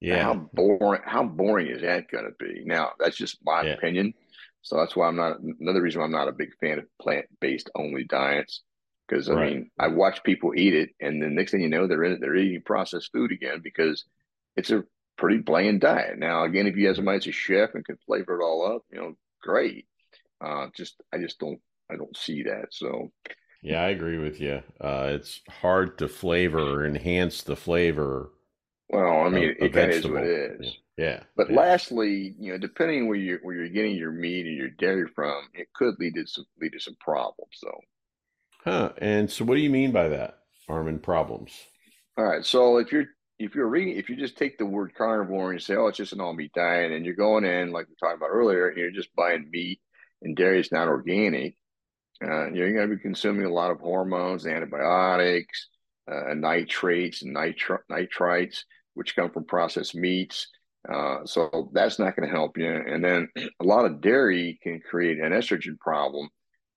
Yeah. 0.01 0.23
How 0.23 0.35
boring 0.53 1.03
how 1.05 1.25
boring 1.25 1.69
is 1.69 1.83
that 1.83 2.11
gonna 2.11 2.31
be? 2.39 2.63
Now 2.65 2.93
that's 2.99 3.17
just 3.17 3.39
my 3.45 3.63
yeah. 3.63 3.73
opinion. 3.73 4.15
So 4.63 4.77
that's 4.77 4.97
why 4.97 5.07
I'm 5.07 5.17
not 5.17 5.39
another 5.61 5.81
reason 5.81 6.01
why 6.01 6.07
I'm 6.07 6.13
not 6.13 6.29
a 6.29 6.33
big 6.33 6.51
fan 6.61 6.79
of 6.79 6.87
plant 7.01 7.27
based 7.41 7.71
only 7.75 8.05
diets. 8.05 8.63
Because 9.09 9.31
I 9.31 9.35
right. 9.35 9.53
mean, 9.53 9.71
I 9.79 9.87
watch 9.87 10.25
people 10.25 10.53
eat 10.57 10.75
it, 10.75 10.91
and 11.01 11.23
the 11.23 11.29
next 11.29 11.53
thing 11.53 11.61
you 11.61 11.69
know, 11.69 11.87
they're 11.87 12.03
in 12.03 12.13
it, 12.13 12.21
they're 12.21 12.35
eating 12.35 12.63
processed 12.63 13.13
food 13.13 13.31
again 13.31 13.61
because 13.63 14.05
it's 14.57 14.73
a 14.73 14.83
pretty 15.17 15.39
bland 15.39 15.81
diet. 15.81 16.19
Now, 16.19 16.43
again, 16.43 16.67
if 16.67 16.77
you 16.77 16.89
have 16.89 16.97
somebody 16.97 17.19
that's 17.19 17.29
a 17.29 17.33
chef 17.33 17.75
and 17.75 17.85
can 17.85 17.99
flavor 18.05 18.41
it 18.41 18.45
all 18.45 18.75
up, 18.75 18.83
you 18.91 18.99
know, 18.99 19.17
great. 19.41 19.87
Uh, 20.45 20.67
just 20.77 21.01
I 21.13 21.19
just 21.19 21.39
don't 21.39 21.61
I 21.91 21.97
don't 21.97 22.17
see 22.17 22.43
that. 22.43 22.67
So 22.73 23.13
yeah, 23.63 23.83
I 23.83 23.89
agree 23.89 24.19
with 24.19 24.41
you. 24.41 24.63
Uh, 24.81 25.11
it's 25.15 25.41
hard 25.49 25.99
to 25.99 26.09
flavor 26.09 26.59
or 26.59 26.87
enhance 26.87 27.43
the 27.43 27.57
flavor 27.57 28.31
well, 28.89 29.23
I 29.23 29.29
mean, 29.29 29.55
a, 29.61 29.65
it 29.65 29.77
is 29.77 30.07
what 30.07 30.25
it 30.25 30.61
is. 30.61 30.77
Yeah. 30.97 31.23
But 31.37 31.51
yeah. 31.51 31.57
lastly, 31.57 32.35
you 32.39 32.53
know, 32.53 32.59
depending 32.59 33.09
where 33.09 33.19
you 33.19 33.39
where 33.43 33.55
you're 33.55 33.69
getting 33.69 33.97
your 33.97 34.13
meat 34.13 34.47
and 34.47 34.57
your 34.57 34.71
dairy 34.71 35.09
from, 35.15 35.43
it 35.55 35.69
could 35.75 35.95
lead 35.99 36.15
to 36.15 36.27
some 36.27 36.47
lead 36.61 36.73
to 36.73 36.81
some 36.81 36.97
problems. 37.01 37.53
So. 37.55 37.71
Huh. 38.65 38.93
And 38.99 39.31
so, 39.31 39.45
what 39.45 39.57
do 39.57 39.61
you 39.61 39.71
mean 39.71 39.93
by 39.93 40.09
that, 40.09 40.39
Armin? 40.69 40.99
Problems. 40.99 41.53
All 42.17 42.25
right. 42.25 42.45
So 42.45 42.79
if 42.79 42.93
you're 42.93 43.07
if 43.39 43.55
you're 43.55 43.69
reading, 43.69 43.97
if 43.97 44.09
you 44.09 44.17
just 44.17 44.39
take 44.39 44.57
the 44.57 44.67
word 44.67 44.95
carnivore 44.97 45.51
and 45.51 45.61
you 45.61 45.65
say, 45.65 45.77
oh, 45.77 45.89
it's 45.89 45.99
just 45.99 46.13
an 46.13 46.21
all 46.21 46.33
meat 46.33 46.53
diet, 46.55 46.93
and 46.93 47.05
you're 47.05 47.15
going 47.15 47.45
in 47.45 47.73
like 47.73 47.89
we 47.89 47.95
talked 47.97 48.17
about 48.17 48.31
earlier, 48.31 48.69
and 48.69 48.79
you're 48.79 48.91
just 48.91 49.15
buying 49.15 49.51
meat 49.51 49.81
and 50.23 50.37
dairy 50.37 50.61
is 50.61 50.73
not 50.73 50.89
organic, 50.89 51.57
uh, 52.23 52.51
you're 52.51 52.73
going 52.73 52.89
to 52.89 52.97
be 52.97 53.03
consuming 53.03 53.45
a 53.45 53.53
lot 53.53 53.71
of 53.71 53.81
hormones, 53.81 54.47
antibiotics, 54.47 55.69
uh, 56.11 56.35
nitrates 56.35 57.23
and 57.23 57.35
nitri- 57.35 57.79
nitrites, 57.91 58.65
which 58.97 59.15
come 59.15 59.31
from 59.31 59.45
processed 59.45 59.95
meats. 59.95 60.49
Uh, 60.89 61.25
so 61.25 61.71
that's 61.73 61.99
not 61.99 62.17
going 62.17 62.29
to 62.29 62.35
help 62.35 62.57
you. 62.57 62.69
And 62.69 63.05
then 63.05 63.29
a 63.61 63.65
lot 63.65 63.85
of 63.85 64.01
dairy 64.01 64.59
can 64.63 64.81
create 64.81 65.19
an 65.19 65.33
estrogen 65.33 65.79
problem 65.79 66.29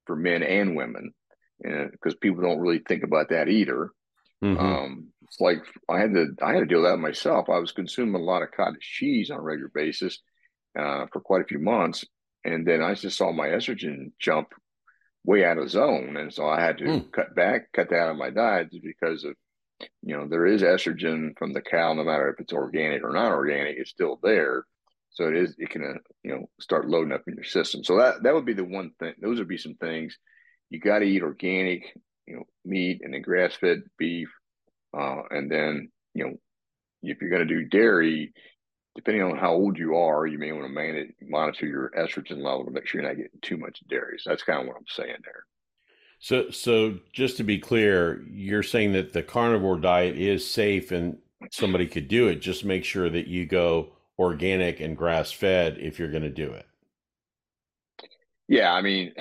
for 0.05 0.15
men 0.15 0.43
and 0.43 0.75
women, 0.75 1.13
because 1.61 2.15
people 2.15 2.41
don't 2.41 2.59
really 2.59 2.81
think 2.87 3.03
about 3.03 3.29
that 3.29 3.47
either. 3.47 3.91
Mm-hmm. 4.43 4.59
Um, 4.59 5.07
it's 5.23 5.39
like 5.39 5.63
I 5.87 5.99
had 5.99 6.13
to 6.13 6.27
I 6.41 6.53
had 6.53 6.61
to 6.61 6.65
deal 6.65 6.81
with 6.81 6.89
that 6.89 6.97
myself. 6.97 7.49
I 7.49 7.59
was 7.59 7.71
consuming 7.71 8.15
a 8.15 8.25
lot 8.25 8.41
of 8.41 8.51
cottage 8.51 8.81
cheese 8.81 9.29
on 9.29 9.37
a 9.37 9.41
regular 9.41 9.69
basis 9.73 10.19
uh, 10.77 11.05
for 11.13 11.21
quite 11.21 11.41
a 11.41 11.47
few 11.47 11.59
months, 11.59 12.03
and 12.43 12.65
then 12.65 12.81
I 12.81 12.95
just 12.95 13.17
saw 13.17 13.31
my 13.31 13.49
estrogen 13.49 14.11
jump 14.19 14.47
way 15.23 15.45
out 15.45 15.59
of 15.59 15.69
zone, 15.69 16.17
and 16.17 16.33
so 16.33 16.47
I 16.47 16.61
had 16.61 16.79
to 16.79 16.85
mm. 16.85 17.11
cut 17.11 17.35
back, 17.35 17.71
cut 17.73 17.89
that 17.89 17.99
out 17.99 18.11
of 18.11 18.17
my 18.17 18.31
diet 18.31 18.69
because 18.71 19.23
of 19.23 19.35
you 20.01 20.15
know 20.15 20.27
there 20.27 20.45
is 20.45 20.61
estrogen 20.61 21.37
from 21.37 21.53
the 21.53 21.61
cow, 21.61 21.93
no 21.93 22.03
matter 22.03 22.29
if 22.29 22.39
it's 22.39 22.53
organic 22.53 23.03
or 23.03 23.11
not 23.11 23.31
organic, 23.31 23.77
it's 23.77 23.89
still 23.89 24.19
there. 24.21 24.65
So 25.11 25.27
it 25.27 25.35
is 25.35 25.55
it 25.57 25.69
can 25.69 25.83
uh, 25.83 25.99
you 26.23 26.31
know 26.31 26.49
start 26.59 26.87
loading 26.87 27.13
up 27.13 27.23
in 27.27 27.35
your 27.35 27.43
system. 27.43 27.83
So 27.83 27.97
that 27.97 28.23
that 28.23 28.33
would 28.33 28.45
be 28.45 28.53
the 28.53 28.63
one 28.63 28.91
thing. 28.99 29.13
Those 29.21 29.39
would 29.39 29.47
be 29.47 29.57
some 29.57 29.75
things 29.75 30.17
you 30.69 30.79
got 30.79 30.99
to 30.99 31.05
eat 31.05 31.23
organic, 31.23 31.95
you 32.27 32.35
know, 32.35 32.43
meat 32.63 33.01
and 33.03 33.13
then 33.13 33.21
grass 33.21 33.55
fed 33.55 33.81
beef, 33.97 34.29
uh, 34.97 35.23
and 35.31 35.51
then 35.51 35.91
you 36.13 36.25
know 36.25 36.33
if 37.01 37.21
you're 37.21 37.29
going 37.29 37.47
to 37.47 37.53
do 37.53 37.65
dairy, 37.65 38.33
depending 38.95 39.23
on 39.23 39.37
how 39.37 39.53
old 39.53 39.77
you 39.77 39.95
are, 39.95 40.27
you 40.27 40.37
may 40.37 40.51
want 40.51 40.65
to 40.65 40.73
manage, 40.73 41.11
monitor 41.21 41.65
your 41.65 41.91
estrogen 41.97 42.43
level 42.43 42.65
to 42.65 42.71
make 42.71 42.85
sure 42.85 43.01
you're 43.01 43.09
not 43.09 43.17
getting 43.17 43.39
too 43.41 43.57
much 43.57 43.79
dairy. 43.87 44.17
So 44.19 44.29
that's 44.29 44.43
kind 44.43 44.61
of 44.61 44.67
what 44.67 44.75
I'm 44.75 44.83
saying 44.89 45.15
there. 45.23 45.45
So, 46.19 46.49
so 46.49 46.99
just 47.13 47.37
to 47.37 47.43
be 47.43 47.59
clear, 47.59 48.21
you're 48.29 48.63
saying 48.63 48.91
that 48.93 49.13
the 49.13 49.23
carnivore 49.23 49.79
diet 49.79 50.17
is 50.17 50.49
safe 50.49 50.91
and 50.91 51.17
somebody 51.51 51.87
could 51.87 52.09
do 52.09 52.27
it. 52.27 52.35
Just 52.41 52.65
make 52.65 52.83
sure 52.83 53.09
that 53.09 53.27
you 53.27 53.45
go 53.45 53.93
organic 54.17 54.81
and 54.81 54.97
grass 54.97 55.31
fed 55.31 55.77
if 55.79 55.97
you're 55.97 56.11
going 56.11 56.23
to 56.23 56.29
do 56.29 56.51
it. 56.51 56.65
Yeah, 58.49 58.73
I 58.73 58.81
mean, 58.81 59.13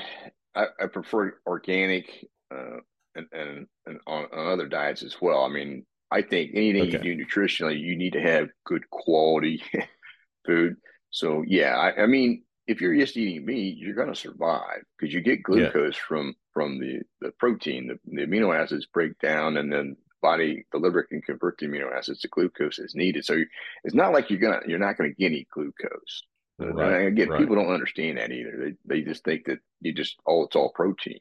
I, 0.57 0.67
I 0.81 0.87
prefer 0.87 1.35
organic 1.47 2.27
uh, 2.53 2.79
and, 3.15 3.27
and, 3.33 3.67
and 3.87 4.01
on, 4.07 4.25
on, 4.33 4.53
other 4.53 4.67
diets 4.67 5.03
as 5.03 5.17
well. 5.21 5.45
I 5.45 5.49
mean, 5.49 5.85
I 6.11 6.23
think 6.23 6.53
anything 6.55 6.95
okay. 6.95 7.07
you 7.07 7.15
do 7.15 7.25
nutritionally, 7.25 7.79
you 7.79 7.97
need 7.97 8.15
to 8.15 8.21
have 8.21 8.49
good 8.65 8.89
quality 8.91 9.63
food. 10.47 10.77
So 11.11 11.45
yeah, 11.47 11.77
I, 11.77 12.03
I, 12.03 12.07
mean, 12.07 12.43
if 12.69 12.83
you're 12.83 12.95
just 12.95 13.17
eating 13.17 13.47
meat, 13.47 13.79
you're 13.79 13.95
going 13.95 14.13
to 14.13 14.15
survive 14.15 14.83
because 14.97 15.13
you 15.13 15.23
get 15.23 15.43
glucose 15.43 15.95
yeah. 15.95 16.03
from 16.07 16.35
from 16.53 16.79
the 16.79 17.01
the 17.21 17.33
protein. 17.39 17.89
The, 17.89 17.99
the, 18.05 18.27
amino 18.27 18.57
acids 18.57 18.87
break 18.87 19.19
down, 19.19 19.57
and 19.57 19.73
then 19.73 19.97
body 20.21 20.67
the 20.71 20.79
liver 20.79 21.03
can 21.05 21.23
convert 21.23 21.57
the 21.59 21.67
amino 21.67 21.97
acids 21.97 22.21
to 22.21 22.29
glucose 22.29 22.79
as 22.79 22.95
needed. 22.95 23.25
So 23.25 23.43
it's 23.85 23.95
not 23.95 24.13
like 24.13 24.29
you're 24.31 24.39
gonna 24.39 24.61
you're 24.67 24.79
not 24.79 24.99
going 24.99 25.11
to 25.11 25.17
get 25.17 25.33
any 25.33 25.47
glucose. 25.51 26.23
Right, 26.61 27.07
again, 27.07 27.29
right. 27.31 27.39
people 27.39 27.55
don't 27.55 27.73
understand 27.73 28.19
that 28.19 28.33
either. 28.33 28.75
They 28.85 28.97
they 28.97 29.03
just 29.03 29.25
think 29.25 29.47
that 29.47 29.61
you 29.81 29.95
just 29.95 30.17
oh 30.27 30.45
it's 30.45 30.57
all 30.57 30.73
protein, 30.75 31.21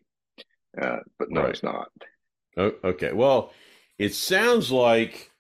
uh, 0.81 0.97
but 1.17 1.31
no, 1.31 1.41
right. 1.41 1.51
it's 1.51 1.63
not. 1.63 1.89
Oh, 2.57 2.73
okay, 2.83 3.13
well, 3.13 3.53
it 3.97 4.15
sounds 4.15 4.71
like 4.71 5.31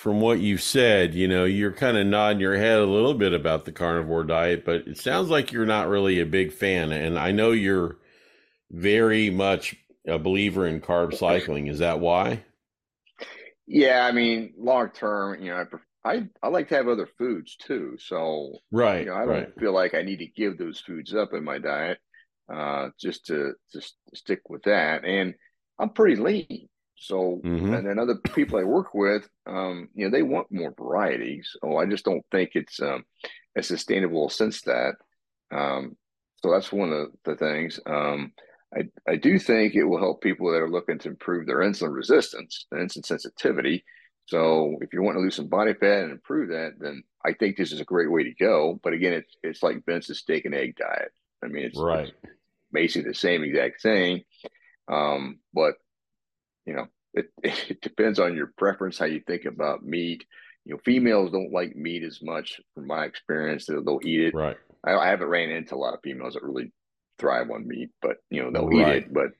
from 0.00 0.18
what 0.22 0.40
you've 0.40 0.62
said, 0.62 1.14
you 1.14 1.28
know, 1.28 1.44
you're 1.44 1.70
kind 1.70 1.98
of 1.98 2.06
nodding 2.06 2.40
your 2.40 2.56
head 2.56 2.78
a 2.78 2.86
little 2.86 3.12
bit 3.12 3.34
about 3.34 3.66
the 3.66 3.72
carnivore 3.72 4.24
diet, 4.24 4.64
but 4.64 4.86
it 4.86 4.96
sounds 4.96 5.28
like 5.28 5.52
you're 5.52 5.66
not 5.66 5.90
really 5.90 6.20
a 6.20 6.24
big 6.24 6.54
fan. 6.54 6.90
And 6.90 7.18
I 7.18 7.32
know 7.32 7.50
you're 7.50 7.98
very 8.70 9.28
much 9.28 9.76
a 10.06 10.18
believer 10.18 10.66
in 10.66 10.80
carb 10.80 11.14
cycling. 11.14 11.66
Is 11.66 11.80
that 11.80 12.00
why? 12.00 12.42
Yeah, 13.66 14.06
I 14.06 14.12
mean, 14.12 14.54
long 14.56 14.88
term, 14.88 15.42
you 15.42 15.50
know, 15.50 15.66
I, 16.02 16.10
I 16.12 16.28
I 16.42 16.48
like 16.48 16.70
to 16.70 16.76
have 16.76 16.88
other 16.88 17.08
foods 17.18 17.56
too. 17.56 17.98
So 17.98 18.56
right, 18.72 19.00
you 19.00 19.06
know, 19.10 19.16
I 19.16 19.26
don't 19.26 19.28
right. 19.28 19.60
feel 19.60 19.74
like 19.74 19.92
I 19.92 20.00
need 20.00 20.20
to 20.20 20.26
give 20.26 20.56
those 20.56 20.80
foods 20.80 21.14
up 21.14 21.34
in 21.34 21.44
my 21.44 21.58
diet, 21.58 21.98
uh, 22.50 22.88
just 22.98 23.26
to 23.26 23.52
just 23.70 23.96
stick 24.14 24.48
with 24.48 24.62
that. 24.62 25.04
And 25.04 25.34
I'm 25.78 25.90
pretty 25.90 26.16
lean. 26.16 26.70
So, 27.02 27.40
mm-hmm. 27.42 27.72
and 27.72 27.86
then 27.86 27.98
other 27.98 28.16
people 28.16 28.58
I 28.58 28.64
work 28.64 28.92
with, 28.92 29.26
um, 29.46 29.88
you 29.94 30.04
know, 30.04 30.10
they 30.10 30.22
want 30.22 30.52
more 30.52 30.74
variety. 30.76 31.42
So 31.42 31.78
I 31.78 31.86
just 31.86 32.04
don't 32.04 32.24
think 32.30 32.50
it's 32.54 32.78
um, 32.80 33.04
a 33.56 33.62
sustainable 33.62 34.28
since 34.28 34.60
that. 34.62 34.96
Um, 35.50 35.96
so 36.42 36.50
that's 36.50 36.70
one 36.70 36.92
of 36.92 37.08
the 37.24 37.36
things. 37.36 37.80
Um, 37.86 38.32
I, 38.76 38.82
I 39.08 39.16
do 39.16 39.38
think 39.38 39.74
it 39.74 39.84
will 39.84 39.98
help 39.98 40.22
people 40.22 40.52
that 40.52 40.60
are 40.60 40.70
looking 40.70 40.98
to 40.98 41.08
improve 41.08 41.46
their 41.46 41.60
insulin 41.60 41.94
resistance 41.94 42.66
and 42.70 42.86
insulin 42.86 43.06
sensitivity. 43.06 43.82
So 44.26 44.76
if 44.82 44.92
you 44.92 45.02
want 45.02 45.16
to 45.16 45.22
lose 45.22 45.36
some 45.36 45.48
body 45.48 45.72
fat 45.72 46.02
and 46.02 46.12
improve 46.12 46.50
that, 46.50 46.74
then 46.78 47.02
I 47.24 47.32
think 47.32 47.56
this 47.56 47.72
is 47.72 47.80
a 47.80 47.84
great 47.84 48.10
way 48.10 48.24
to 48.24 48.34
go. 48.34 48.78
But 48.84 48.92
again, 48.92 49.14
it's 49.14 49.34
it's 49.42 49.62
like 49.62 49.86
Vince's 49.86 50.18
steak 50.18 50.44
and 50.44 50.54
egg 50.54 50.76
diet. 50.76 51.12
I 51.42 51.48
mean, 51.48 51.64
it's, 51.64 51.78
right. 51.78 52.12
It's 52.22 52.32
basically 52.70 53.10
the 53.10 53.14
same 53.14 53.42
exact 53.42 53.80
thing. 53.82 54.22
Um, 54.86 55.38
but 55.54 55.74
you 56.66 56.74
know, 56.74 56.86
it, 57.14 57.30
it 57.42 57.80
depends 57.80 58.18
on 58.18 58.36
your 58.36 58.52
preference, 58.56 58.98
how 58.98 59.06
you 59.06 59.20
think 59.26 59.44
about 59.44 59.84
meat. 59.84 60.24
You 60.64 60.74
know, 60.74 60.80
females 60.84 61.32
don't 61.32 61.52
like 61.52 61.74
meat 61.74 62.02
as 62.02 62.20
much, 62.22 62.60
from 62.74 62.86
my 62.86 63.04
experience. 63.04 63.66
They'll, 63.66 63.82
they'll 63.82 64.00
eat 64.04 64.20
it. 64.20 64.34
Right. 64.34 64.56
I, 64.84 64.94
I, 64.94 65.08
haven't 65.08 65.28
ran 65.28 65.50
into 65.50 65.74
a 65.74 65.76
lot 65.76 65.94
of 65.94 66.00
females 66.02 66.34
that 66.34 66.42
really 66.42 66.72
thrive 67.18 67.50
on 67.50 67.66
meat, 67.66 67.90
but 68.02 68.18
you 68.30 68.42
know, 68.42 68.50
they'll 68.50 68.68
right. 68.68 68.96
eat 68.96 69.02
it. 69.04 69.12
But 69.12 69.30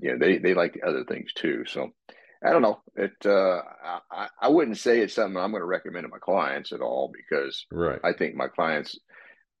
yeah, 0.00 0.14
they 0.18 0.38
they 0.38 0.54
like 0.54 0.80
other 0.86 1.04
things 1.04 1.32
too. 1.32 1.64
So 1.66 1.90
I 2.44 2.50
don't 2.50 2.62
know. 2.62 2.80
It 2.94 3.26
uh, 3.26 3.62
I 4.10 4.28
I 4.40 4.48
wouldn't 4.48 4.78
say 4.78 5.00
it's 5.00 5.14
something 5.14 5.36
I'm 5.36 5.50
going 5.50 5.62
to 5.62 5.66
recommend 5.66 6.04
to 6.04 6.08
my 6.08 6.18
clients 6.18 6.72
at 6.72 6.80
all 6.80 7.12
because 7.12 7.66
right. 7.72 7.98
I 8.04 8.12
think 8.12 8.34
my 8.34 8.48
clients 8.48 8.98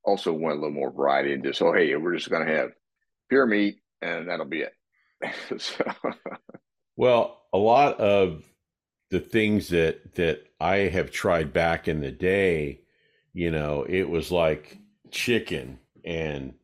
also 0.04 0.32
want 0.32 0.56
a 0.56 0.60
little 0.60 0.70
more 0.70 0.92
variety 0.92 1.32
and 1.32 1.44
just 1.44 1.60
oh 1.62 1.72
hey, 1.72 1.94
we're 1.96 2.14
just 2.14 2.30
going 2.30 2.46
to 2.46 2.54
have 2.54 2.70
pure 3.28 3.46
meat 3.46 3.80
and 4.00 4.28
that'll 4.28 4.46
be 4.46 4.62
it. 4.62 4.72
so. 5.58 5.84
Well, 6.98 7.44
a 7.52 7.58
lot 7.58 8.00
of 8.00 8.42
the 9.10 9.20
things 9.20 9.68
that 9.68 10.16
that 10.16 10.42
I 10.60 10.78
have 10.78 11.12
tried 11.12 11.52
back 11.52 11.86
in 11.86 12.00
the 12.00 12.10
day, 12.10 12.80
you 13.32 13.52
know, 13.52 13.86
it 13.88 14.10
was 14.10 14.32
like 14.32 14.78
chicken 15.12 15.78
and 16.04 16.54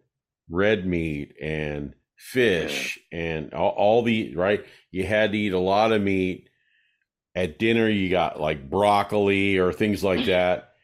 red 0.50 0.86
meat 0.86 1.36
and 1.40 1.94
fish 2.16 2.98
and 3.12 3.54
all, 3.54 3.70
all 3.70 4.02
the 4.02 4.34
right. 4.34 4.66
You 4.90 5.06
had 5.06 5.30
to 5.30 5.38
eat 5.38 5.52
a 5.52 5.58
lot 5.58 5.92
of 5.92 6.02
meat. 6.02 6.48
At 7.36 7.60
dinner, 7.60 7.88
you 7.88 8.10
got 8.10 8.40
like 8.40 8.68
broccoli 8.68 9.58
or 9.58 9.72
things 9.72 10.02
like 10.02 10.26
that, 10.26 10.74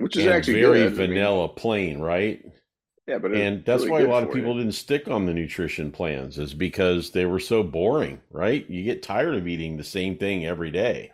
which 0.00 0.18
is 0.18 0.26
actually 0.26 0.60
very 0.60 0.82
good. 0.82 0.96
vanilla, 0.96 1.44
I 1.44 1.46
mean, 1.46 1.56
plain, 1.56 2.00
right? 2.00 2.44
Yeah, 3.08 3.16
but 3.16 3.32
and 3.32 3.64
that's 3.64 3.84
really 3.84 3.90
why 3.90 4.00
a 4.02 4.10
lot 4.10 4.22
of 4.22 4.34
people 4.34 4.52
you. 4.52 4.60
didn't 4.60 4.74
stick 4.74 5.08
on 5.08 5.24
the 5.24 5.32
nutrition 5.32 5.90
plans 5.90 6.38
is 6.38 6.52
because 6.52 7.12
they 7.12 7.24
were 7.24 7.40
so 7.40 7.62
boring, 7.62 8.20
right? 8.30 8.68
You 8.68 8.84
get 8.84 9.02
tired 9.02 9.34
of 9.34 9.48
eating 9.48 9.78
the 9.78 9.84
same 9.84 10.18
thing 10.18 10.44
every 10.44 10.70
day. 10.70 11.12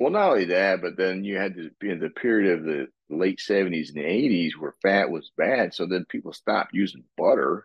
Well, 0.00 0.10
not 0.10 0.30
only 0.30 0.46
that, 0.46 0.80
but 0.80 0.96
then 0.96 1.24
you 1.24 1.36
had 1.36 1.54
to 1.56 1.70
be 1.80 1.90
in 1.90 2.00
the 2.00 2.08
period 2.08 2.58
of 2.58 2.64
the 2.64 2.86
late 3.10 3.40
seventies 3.40 3.92
and 3.94 4.02
eighties 4.02 4.56
where 4.56 4.74
fat 4.80 5.10
was 5.10 5.30
bad. 5.36 5.74
So 5.74 5.84
then 5.84 6.06
people 6.08 6.32
stopped 6.32 6.72
using 6.72 7.04
butter. 7.18 7.62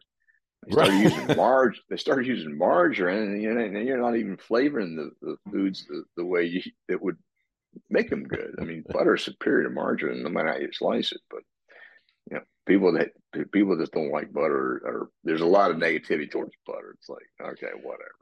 They 0.65 0.73
started 0.73 0.91
right. 0.91 1.03
using 1.03 1.27
marg. 1.37 1.75
They 1.89 1.95
started 1.95 2.27
using 2.27 2.57
margarine, 2.57 3.31
and, 3.31 3.41
you 3.41 3.53
know, 3.53 3.63
and 3.63 3.87
you're 3.87 3.97
not 3.97 4.17
even 4.17 4.35
flavoring 4.35 4.97
the, 4.97 5.11
the 5.21 5.37
foods 5.49 5.85
the, 5.87 6.03
the 6.17 6.25
way 6.25 6.43
you, 6.43 6.61
it 6.89 7.01
would 7.01 7.17
make 7.89 8.09
them 8.09 8.25
good. 8.25 8.55
I 8.59 8.65
mean, 8.65 8.83
butter 8.89 9.15
is 9.15 9.23
superior 9.23 9.63
to 9.63 9.73
margarine, 9.73 10.21
no 10.21 10.29
matter 10.29 10.49
how 10.49 10.57
you 10.57 10.69
slice 10.73 11.13
it. 11.13 11.21
But 11.29 11.43
you 12.29 12.37
know, 12.37 12.43
people 12.65 12.93
that 12.93 13.09
people 13.51 13.77
just 13.77 13.91
don't 13.91 14.11
like 14.11 14.31
butter 14.31 14.81
or 14.85 15.09
there's 15.23 15.41
a 15.41 15.45
lot 15.45 15.71
of 15.71 15.77
negativity 15.77 16.29
towards 16.29 16.53
butter. 16.65 16.95
It's 16.97 17.09
like 17.09 17.25
okay 17.41 17.71
whatever. 17.81 18.15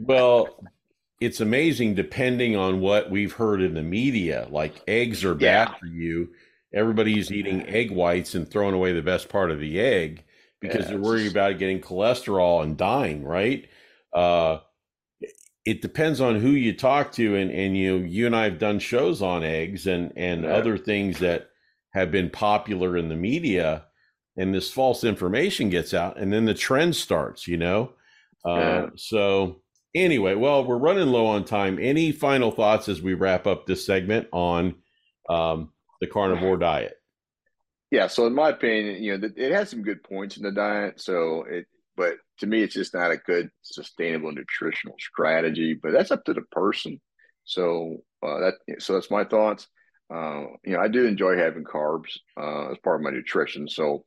Well 0.00 0.64
it's 1.20 1.40
amazing 1.40 1.94
depending 1.94 2.56
on 2.56 2.80
what 2.80 3.10
we've 3.10 3.32
heard 3.32 3.62
in 3.62 3.74
the 3.74 3.82
media. 3.82 4.48
Like 4.50 4.82
eggs 4.88 5.24
are 5.24 5.34
bad 5.34 5.68
yeah. 5.68 5.74
for 5.78 5.86
you. 5.86 6.30
Everybody's 6.74 7.30
eating 7.30 7.68
egg 7.68 7.90
whites 7.90 8.34
and 8.34 8.50
throwing 8.50 8.74
away 8.74 8.92
the 8.92 9.02
best 9.02 9.28
part 9.28 9.50
of 9.50 9.60
the 9.60 9.78
egg 9.78 10.24
because 10.60 10.84
yeah, 10.84 10.92
they're 10.92 11.00
worried 11.00 11.30
about 11.30 11.58
getting 11.58 11.80
cholesterol 11.80 12.62
and 12.62 12.76
dying 12.76 13.24
right? 13.24 13.68
Uh, 14.12 14.58
it 15.64 15.80
depends 15.80 16.20
on 16.20 16.40
who 16.40 16.50
you 16.50 16.72
talk 16.72 17.12
to 17.12 17.36
and 17.36 17.50
and 17.50 17.76
you 17.76 17.98
you 17.98 18.26
and 18.26 18.34
I 18.34 18.44
have 18.44 18.58
done 18.58 18.78
shows 18.78 19.22
on 19.22 19.44
eggs 19.44 19.86
and 19.86 20.12
and 20.16 20.42
yeah. 20.42 20.50
other 20.50 20.76
things 20.76 21.18
that 21.20 21.50
have 21.92 22.10
been 22.10 22.30
popular 22.30 22.96
in 22.96 23.08
the 23.08 23.16
media 23.16 23.84
and 24.36 24.54
this 24.54 24.70
false 24.70 25.04
information 25.04 25.68
gets 25.68 25.92
out 25.92 26.18
and 26.18 26.32
then 26.32 26.44
the 26.44 26.54
trend 26.54 26.96
starts 26.96 27.46
you 27.46 27.56
know? 27.56 27.92
Uh, 28.44 28.56
yeah. 28.56 28.86
so 28.96 29.62
anyway 29.94 30.34
well 30.34 30.64
we're 30.64 30.78
running 30.78 31.08
low 31.08 31.26
on 31.26 31.44
time. 31.44 31.78
Any 31.80 32.12
final 32.12 32.50
thoughts 32.50 32.88
as 32.88 33.02
we 33.02 33.14
wrap 33.14 33.46
up 33.46 33.66
this 33.66 33.84
segment 33.84 34.28
on 34.32 34.74
um, 35.28 35.72
the 36.00 36.06
carnivore 36.06 36.56
diet? 36.56 36.94
Yeah 37.90 38.06
so 38.06 38.26
in 38.26 38.34
my 38.34 38.50
opinion 38.50 39.02
you 39.02 39.16
know 39.16 39.30
it 39.36 39.52
has 39.52 39.70
some 39.70 39.82
good 39.82 40.02
points 40.02 40.36
in 40.36 40.42
the 40.42 40.52
diet 40.52 41.00
so 41.00 41.44
it 41.48 41.66
but 41.94 42.14
to 42.38 42.46
me 42.46 42.62
it's 42.62 42.74
just 42.74 42.94
not 42.94 43.10
a 43.10 43.18
good 43.18 43.50
sustainable 43.60 44.32
nutritional 44.32 44.96
strategy 44.98 45.78
but 45.80 45.92
that's 45.92 46.10
up 46.10 46.24
to 46.24 46.32
the 46.32 46.42
person. 46.50 47.00
So 47.44 47.98
uh, 48.22 48.38
that 48.38 48.54
so 48.78 48.94
that's 48.94 49.10
my 49.10 49.24
thoughts 49.24 49.68
uh, 50.12 50.44
you 50.64 50.74
know, 50.74 50.80
I 50.80 50.88
do 50.88 51.06
enjoy 51.06 51.36
having 51.36 51.64
carbs 51.64 52.18
uh, 52.40 52.72
as 52.72 52.78
part 52.78 52.96
of 52.96 53.02
my 53.02 53.10
nutrition. 53.10 53.68
So 53.68 54.04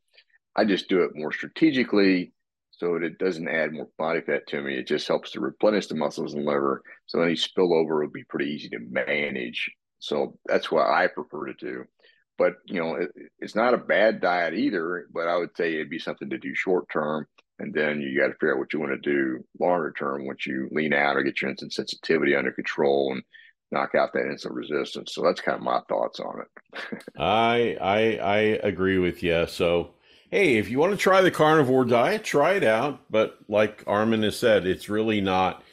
I 0.56 0.66
just 0.66 0.88
do 0.88 1.04
it 1.04 1.12
more 1.16 1.32
strategically 1.32 2.34
so 2.72 2.94
that 2.94 3.04
it 3.04 3.18
doesn't 3.18 3.48
add 3.48 3.74
more 3.74 3.88
body 3.98 4.22
fat 4.22 4.48
to 4.48 4.62
me. 4.62 4.78
It 4.78 4.88
just 4.88 5.08
helps 5.08 5.32
to 5.32 5.40
replenish 5.40 5.88
the 5.88 5.96
muscles 5.96 6.34
and 6.34 6.46
liver. 6.46 6.82
So 7.06 7.22
any 7.22 7.36
spillover 7.36 8.02
will 8.02 8.12
be 8.12 8.26
pretty 8.26 8.52
easy 8.52 8.70
to 8.70 8.80
manage. 8.80 9.72
So 10.00 10.38
that's 10.46 10.70
what 10.72 10.88
I 10.88 11.08
prefer 11.08 11.48
to 11.48 11.54
do. 11.54 11.86
But, 12.38 12.56
you 12.66 12.82
know, 12.82 12.96
it, 12.96 13.12
it's 13.40 13.56
not 13.56 13.74
a 13.74 13.78
bad 13.78 14.20
diet 14.20 14.54
either, 14.54 15.08
but 15.14 15.28
I 15.28 15.38
would 15.38 15.56
say 15.56 15.74
it'd 15.74 15.90
be 15.90 16.00
something 16.00 16.30
to 16.30 16.38
do 16.38 16.54
short 16.54 16.86
term. 16.92 17.26
And 17.60 17.74
then 17.74 18.02
you 18.02 18.20
got 18.20 18.28
to 18.28 18.34
figure 18.34 18.54
out 18.54 18.60
what 18.60 18.74
you 18.74 18.82
want 18.82 18.92
to 18.92 19.10
do 19.10 19.40
longer 19.60 19.94
term 19.98 20.28
once 20.28 20.46
you 20.46 20.68
lean 20.72 20.94
out 20.94 21.16
or 21.16 21.24
get 21.24 21.42
your 21.42 21.52
insulin 21.52 21.72
sensitivity 21.72 22.36
under 22.36 22.52
control 22.52 23.14
and 23.14 23.24
knock 23.72 23.96
out 23.96 24.14
that 24.14 24.26
insulin 24.26 24.56
resistance. 24.56 25.14
So 25.14 25.22
that's 25.22 25.42
kind 25.42 25.58
of 25.58 25.64
my 25.64 25.82
thoughts 25.90 26.20
on 26.20 26.42
it. 26.42 27.04
I 27.18 27.78
I 27.82 27.98
I 28.18 28.38
agree 28.64 28.98
with 28.98 29.24
you. 29.24 29.48
So 29.48 29.92
hey, 30.32 30.58
if 30.58 30.70
you 30.70 30.80
want 30.80 30.92
to 30.92 30.98
try 30.98 31.22
the 31.22 31.32
carnivore 31.32 31.86
diet, 31.86 32.24
try 32.24 32.54
it 32.54 32.64
out. 32.64 33.00
But 33.10 33.38
like 33.48 33.84
Armin 33.88 34.24
has 34.24 34.38
said, 34.38 34.66
it's 34.66 34.90
really 34.90 35.22
not 35.22 35.64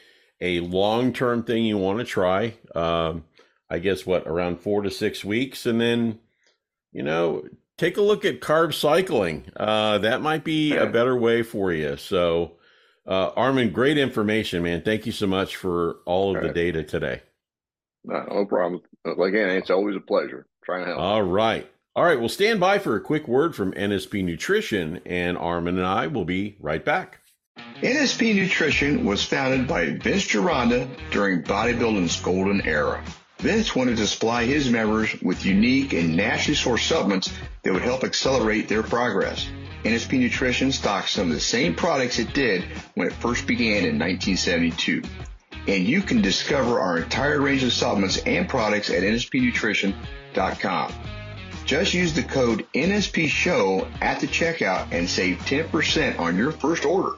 a 0.41 0.59
long 0.61 1.13
term 1.13 1.43
thing 1.43 1.65
you 1.65 1.77
want 1.77 1.99
to 1.99 2.05
try. 2.05 2.55
Um, 2.75 3.25
I 3.69 3.79
guess 3.79 4.05
what 4.05 4.27
around 4.27 4.59
four 4.59 4.81
to 4.81 4.91
six 4.91 5.23
weeks, 5.23 5.65
and 5.65 5.79
then 5.79 6.19
you 6.91 7.03
know 7.03 7.43
take 7.77 7.97
a 7.97 8.01
look 8.01 8.25
at 8.25 8.41
carb 8.41 8.73
cycling. 8.73 9.45
Uh, 9.55 9.99
that 9.99 10.21
might 10.21 10.43
be 10.43 10.75
a 10.75 10.85
better 10.85 11.15
way 11.15 11.43
for 11.43 11.71
you. 11.71 11.97
So. 11.97 12.53
Uh, 13.05 13.31
Armin, 13.35 13.73
great 13.73 13.97
information, 13.97 14.63
man. 14.63 14.81
Thank 14.81 15.05
you 15.05 15.11
so 15.11 15.27
much 15.27 15.57
for 15.57 15.97
all 16.05 16.29
of 16.29 16.37
all 16.37 16.41
the 16.41 16.47
right. 16.47 16.55
data 16.55 16.83
today. 16.83 17.21
No, 18.05 18.23
no 18.29 18.45
problem. 18.45 18.81
Again, 19.05 19.49
it's 19.51 19.69
always 19.69 19.95
a 19.95 20.01
pleasure 20.01 20.45
trying 20.63 20.85
to 20.85 20.91
help. 20.91 20.99
All 20.99 21.23
right. 21.23 21.69
All 21.95 22.03
right. 22.03 22.19
We'll 22.19 22.29
stand 22.29 22.59
by 22.59 22.79
for 22.79 22.95
a 22.95 23.01
quick 23.01 23.27
word 23.27 23.55
from 23.55 23.73
NSP 23.73 24.23
Nutrition, 24.23 25.01
and 25.05 25.37
Armin 25.37 25.77
and 25.77 25.87
I 25.87 26.07
will 26.07 26.25
be 26.25 26.57
right 26.59 26.83
back. 26.83 27.19
NSP 27.81 28.35
Nutrition 28.35 29.05
was 29.05 29.23
founded 29.23 29.67
by 29.67 29.85
Vince 29.85 30.25
Gironda 30.25 30.89
during 31.11 31.43
bodybuilding's 31.43 32.19
golden 32.21 32.61
era. 32.61 33.03
Vince 33.39 33.75
wanted 33.75 33.97
to 33.97 34.07
supply 34.07 34.45
his 34.45 34.69
members 34.69 35.13
with 35.21 35.45
unique 35.45 35.91
and 35.93 36.15
naturally 36.15 36.55
sourced 36.55 36.87
supplements 36.87 37.31
that 37.63 37.73
would 37.73 37.81
help 37.81 38.03
accelerate 38.03 38.69
their 38.69 38.83
progress. 38.83 39.47
NSP 39.83 40.17
Nutrition 40.17 40.71
stocks 40.71 41.11
some 41.11 41.27
of 41.27 41.33
the 41.33 41.41
same 41.41 41.75
products 41.75 42.19
it 42.19 42.33
did 42.33 42.63
when 42.95 43.07
it 43.07 43.13
first 43.13 43.45
began 43.45 43.83
in 43.83 43.99
1972. 43.99 45.03
And 45.67 45.85
you 45.85 46.01
can 46.01 46.21
discover 46.21 46.79
our 46.79 46.97
entire 46.97 47.41
range 47.41 47.63
of 47.63 47.71
supplements 47.71 48.17
and 48.17 48.49
products 48.49 48.89
at 48.89 49.03
nspnutrition.com. 49.03 50.93
Just 51.65 51.93
use 51.93 52.13
the 52.13 52.23
code 52.23 52.67
NSP 52.73 53.29
Show 53.29 53.87
at 54.01 54.19
the 54.19 54.27
checkout 54.27 54.91
and 54.91 55.09
save 55.09 55.37
10% 55.39 56.19
on 56.19 56.35
your 56.35 56.51
first 56.51 56.83
order. 56.83 57.17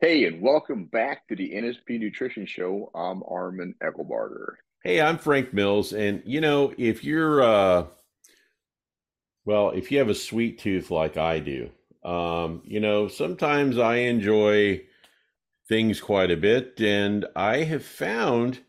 Hey, 0.00 0.24
and 0.24 0.40
welcome 0.40 0.84
back 0.84 1.28
to 1.28 1.36
the 1.36 1.50
NSP 1.50 2.00
Nutrition 2.00 2.46
Show. 2.46 2.90
I'm 2.94 3.22
Armin 3.28 3.74
Eckelbarger. 3.82 4.54
Hey, 4.82 5.00
I'm 5.00 5.18
Frank 5.18 5.52
Mills. 5.52 5.92
And, 5.92 6.22
you 6.24 6.40
know, 6.40 6.72
if 6.78 7.04
you're, 7.04 7.42
uh, 7.42 7.86
well, 9.44 9.70
if 9.70 9.90
you 9.92 9.98
have 9.98 10.08
a 10.08 10.14
sweet 10.14 10.58
tooth 10.58 10.90
like 10.90 11.16
I 11.16 11.40
do, 11.40 11.70
um, 12.02 12.62
you 12.64 12.80
know, 12.80 13.08
sometimes 13.08 13.78
I 13.78 13.96
enjoy 13.96 14.82
things 15.68 16.00
quite 16.00 16.30
a 16.30 16.36
bit. 16.36 16.80
And 16.80 17.26
I 17.34 17.58
have 17.64 17.84
found 17.84 18.60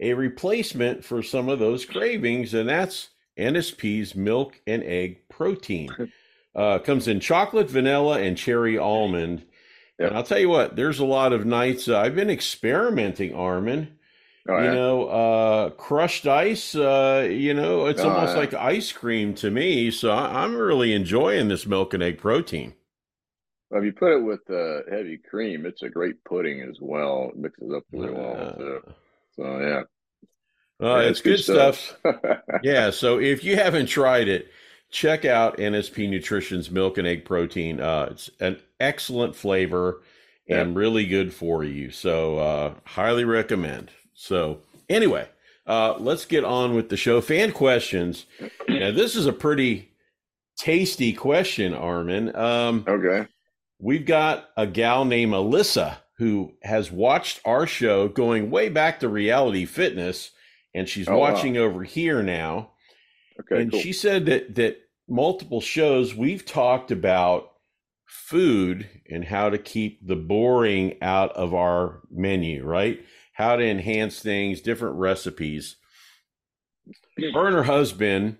a 0.00 0.14
replacement 0.14 1.04
for 1.04 1.22
some 1.22 1.48
of 1.48 1.58
those 1.58 1.84
cravings, 1.84 2.54
and 2.54 2.68
that's 2.68 3.10
NSP's 3.38 4.14
milk 4.14 4.60
and 4.66 4.82
egg 4.84 5.28
protein. 5.28 6.10
Uh, 6.54 6.78
comes 6.78 7.08
in 7.08 7.18
chocolate, 7.18 7.70
vanilla, 7.70 8.20
and 8.20 8.36
cherry 8.36 8.76
almond. 8.76 9.42
Yep. 9.98 10.08
And 10.08 10.16
I'll 10.18 10.22
tell 10.22 10.38
you 10.38 10.50
what, 10.50 10.76
there's 10.76 10.98
a 10.98 11.04
lot 11.06 11.32
of 11.32 11.46
nights 11.46 11.88
uh, 11.88 11.98
I've 11.98 12.14
been 12.14 12.28
experimenting, 12.28 13.34
Armin. 13.34 13.96
Oh, 14.48 14.58
yeah. 14.58 14.64
You 14.64 14.70
know, 14.72 15.08
uh, 15.08 15.70
crushed 15.70 16.26
ice, 16.26 16.74
uh, 16.74 17.26
you 17.30 17.54
know, 17.54 17.86
it's 17.86 18.02
oh, 18.02 18.10
almost 18.10 18.32
yeah. 18.32 18.38
like 18.38 18.54
ice 18.54 18.92
cream 18.92 19.34
to 19.36 19.50
me. 19.50 19.90
So 19.90 20.10
I, 20.10 20.44
am 20.44 20.56
really 20.56 20.92
enjoying 20.92 21.48
this 21.48 21.64
milk 21.64 21.94
and 21.94 22.02
egg 22.02 22.18
protein. 22.18 22.74
Well, 23.72 23.80
if 23.80 23.86
you 23.86 23.92
put 23.94 24.12
it 24.12 24.22
with 24.22 24.50
uh, 24.50 24.80
heavy 24.90 25.16
cream, 25.16 25.64
it's 25.64 25.82
a 25.82 25.88
great 25.88 26.22
pudding 26.24 26.60
as 26.60 26.76
well. 26.78 27.30
It 27.30 27.38
mixes 27.38 27.72
up 27.72 27.84
really 27.90 28.12
well. 28.12 28.54
Too. 28.54 28.82
So, 29.34 29.42
yeah. 29.60 29.82
Uh, 30.86 31.00
yeah, 31.00 31.08
it's, 31.08 31.22
good, 31.22 31.36
good 31.36 31.42
stuff. 31.42 31.96
stuff. 32.00 32.40
yeah. 32.62 32.90
So 32.90 33.18
if 33.18 33.42
you 33.42 33.56
haven't 33.56 33.86
tried 33.86 34.28
it, 34.28 34.50
check 34.90 35.24
out 35.24 35.56
NSP 35.56 36.06
Nutrition's 36.06 36.70
milk 36.70 36.98
and 36.98 37.06
egg 37.06 37.24
protein. 37.24 37.80
Uh, 37.80 38.08
it's 38.10 38.28
an 38.40 38.60
excellent 38.78 39.34
flavor 39.34 40.02
and 40.48 40.76
really 40.76 41.06
good 41.06 41.32
for 41.32 41.64
you. 41.64 41.90
So, 41.90 42.36
uh, 42.38 42.74
highly 42.84 43.24
recommend. 43.24 43.90
So, 44.12 44.58
anyway, 44.90 45.26
uh, 45.66 45.96
let's 45.98 46.26
get 46.26 46.44
on 46.44 46.74
with 46.74 46.90
the 46.90 46.98
show. 46.98 47.22
Fan 47.22 47.52
questions. 47.52 48.26
Now, 48.68 48.90
this 48.90 49.16
is 49.16 49.26
a 49.26 49.32
pretty 49.32 49.92
tasty 50.56 51.12
question, 51.12 51.72
Armin. 51.72 52.34
Um, 52.34 52.84
okay. 52.88 53.28
We've 53.82 54.06
got 54.06 54.48
a 54.56 54.64
gal 54.64 55.04
named 55.04 55.32
Alyssa 55.32 55.96
who 56.18 56.52
has 56.62 56.92
watched 56.92 57.40
our 57.44 57.66
show 57.66 58.06
going 58.06 58.48
way 58.48 58.68
back 58.68 59.00
to 59.00 59.08
reality 59.08 59.64
fitness, 59.64 60.30
and 60.72 60.88
she's 60.88 61.08
oh, 61.08 61.18
watching 61.18 61.54
wow. 61.54 61.62
over 61.62 61.82
here 61.82 62.22
now. 62.22 62.70
Okay, 63.40 63.60
and 63.60 63.72
cool. 63.72 63.80
she 63.80 63.92
said 63.92 64.26
that 64.26 64.54
that 64.54 64.76
multiple 65.08 65.60
shows 65.60 66.14
we've 66.14 66.46
talked 66.46 66.92
about 66.92 67.50
food 68.06 68.88
and 69.10 69.24
how 69.24 69.50
to 69.50 69.58
keep 69.58 70.06
the 70.06 70.14
boring 70.14 70.96
out 71.02 71.32
of 71.32 71.52
our 71.52 72.02
menu, 72.08 72.64
right? 72.64 73.04
How 73.32 73.56
to 73.56 73.64
enhance 73.64 74.20
things, 74.20 74.60
different 74.60 74.94
recipes. 74.94 75.74
Her 77.18 77.48
and 77.48 77.56
her 77.56 77.64
husband 77.64 78.36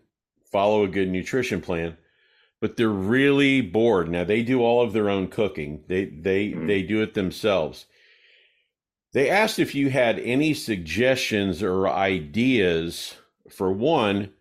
follow 0.52 0.84
a 0.84 0.88
good 0.88 1.08
nutrition 1.08 1.60
plan, 1.60 1.96
but 2.62 2.76
they're 2.76 2.88
really 2.88 3.60
bored. 3.60 4.08
Now 4.08 4.22
they 4.22 4.44
do 4.44 4.62
all 4.62 4.82
of 4.82 4.92
their 4.92 5.10
own 5.10 5.26
cooking. 5.26 5.82
They 5.88 6.04
they 6.04 6.50
mm-hmm. 6.50 6.68
they 6.68 6.82
do 6.82 7.02
it 7.02 7.12
themselves. 7.12 7.86
They 9.12 9.28
asked 9.28 9.58
if 9.58 9.74
you 9.74 9.90
had 9.90 10.20
any 10.20 10.54
suggestions 10.54 11.60
or 11.60 11.88
ideas 11.88 13.16
for 13.50 13.72
one, 13.72 14.32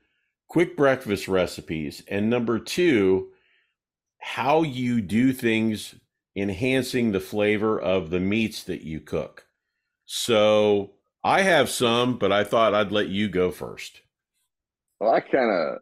quick 0.47 0.77
breakfast 0.77 1.27
recipes, 1.27 2.03
and 2.07 2.29
number 2.29 2.59
two, 2.59 3.29
how 4.19 4.61
you 4.61 5.01
do 5.01 5.33
things 5.33 5.95
enhancing 6.35 7.11
the 7.11 7.19
flavor 7.19 7.77
of 7.77 8.11
the 8.11 8.19
meats 8.19 8.63
that 8.63 8.83
you 8.83 9.01
cook. 9.01 9.47
So 10.05 10.91
I 11.23 11.41
have 11.41 11.71
some, 11.71 12.19
but 12.19 12.31
I 12.31 12.43
thought 12.43 12.75
I'd 12.75 12.91
let 12.91 13.09
you 13.09 13.27
go 13.27 13.49
first. 13.49 14.01
Well, 14.99 15.11
I 15.11 15.21
kind 15.21 15.51
of, 15.51 15.79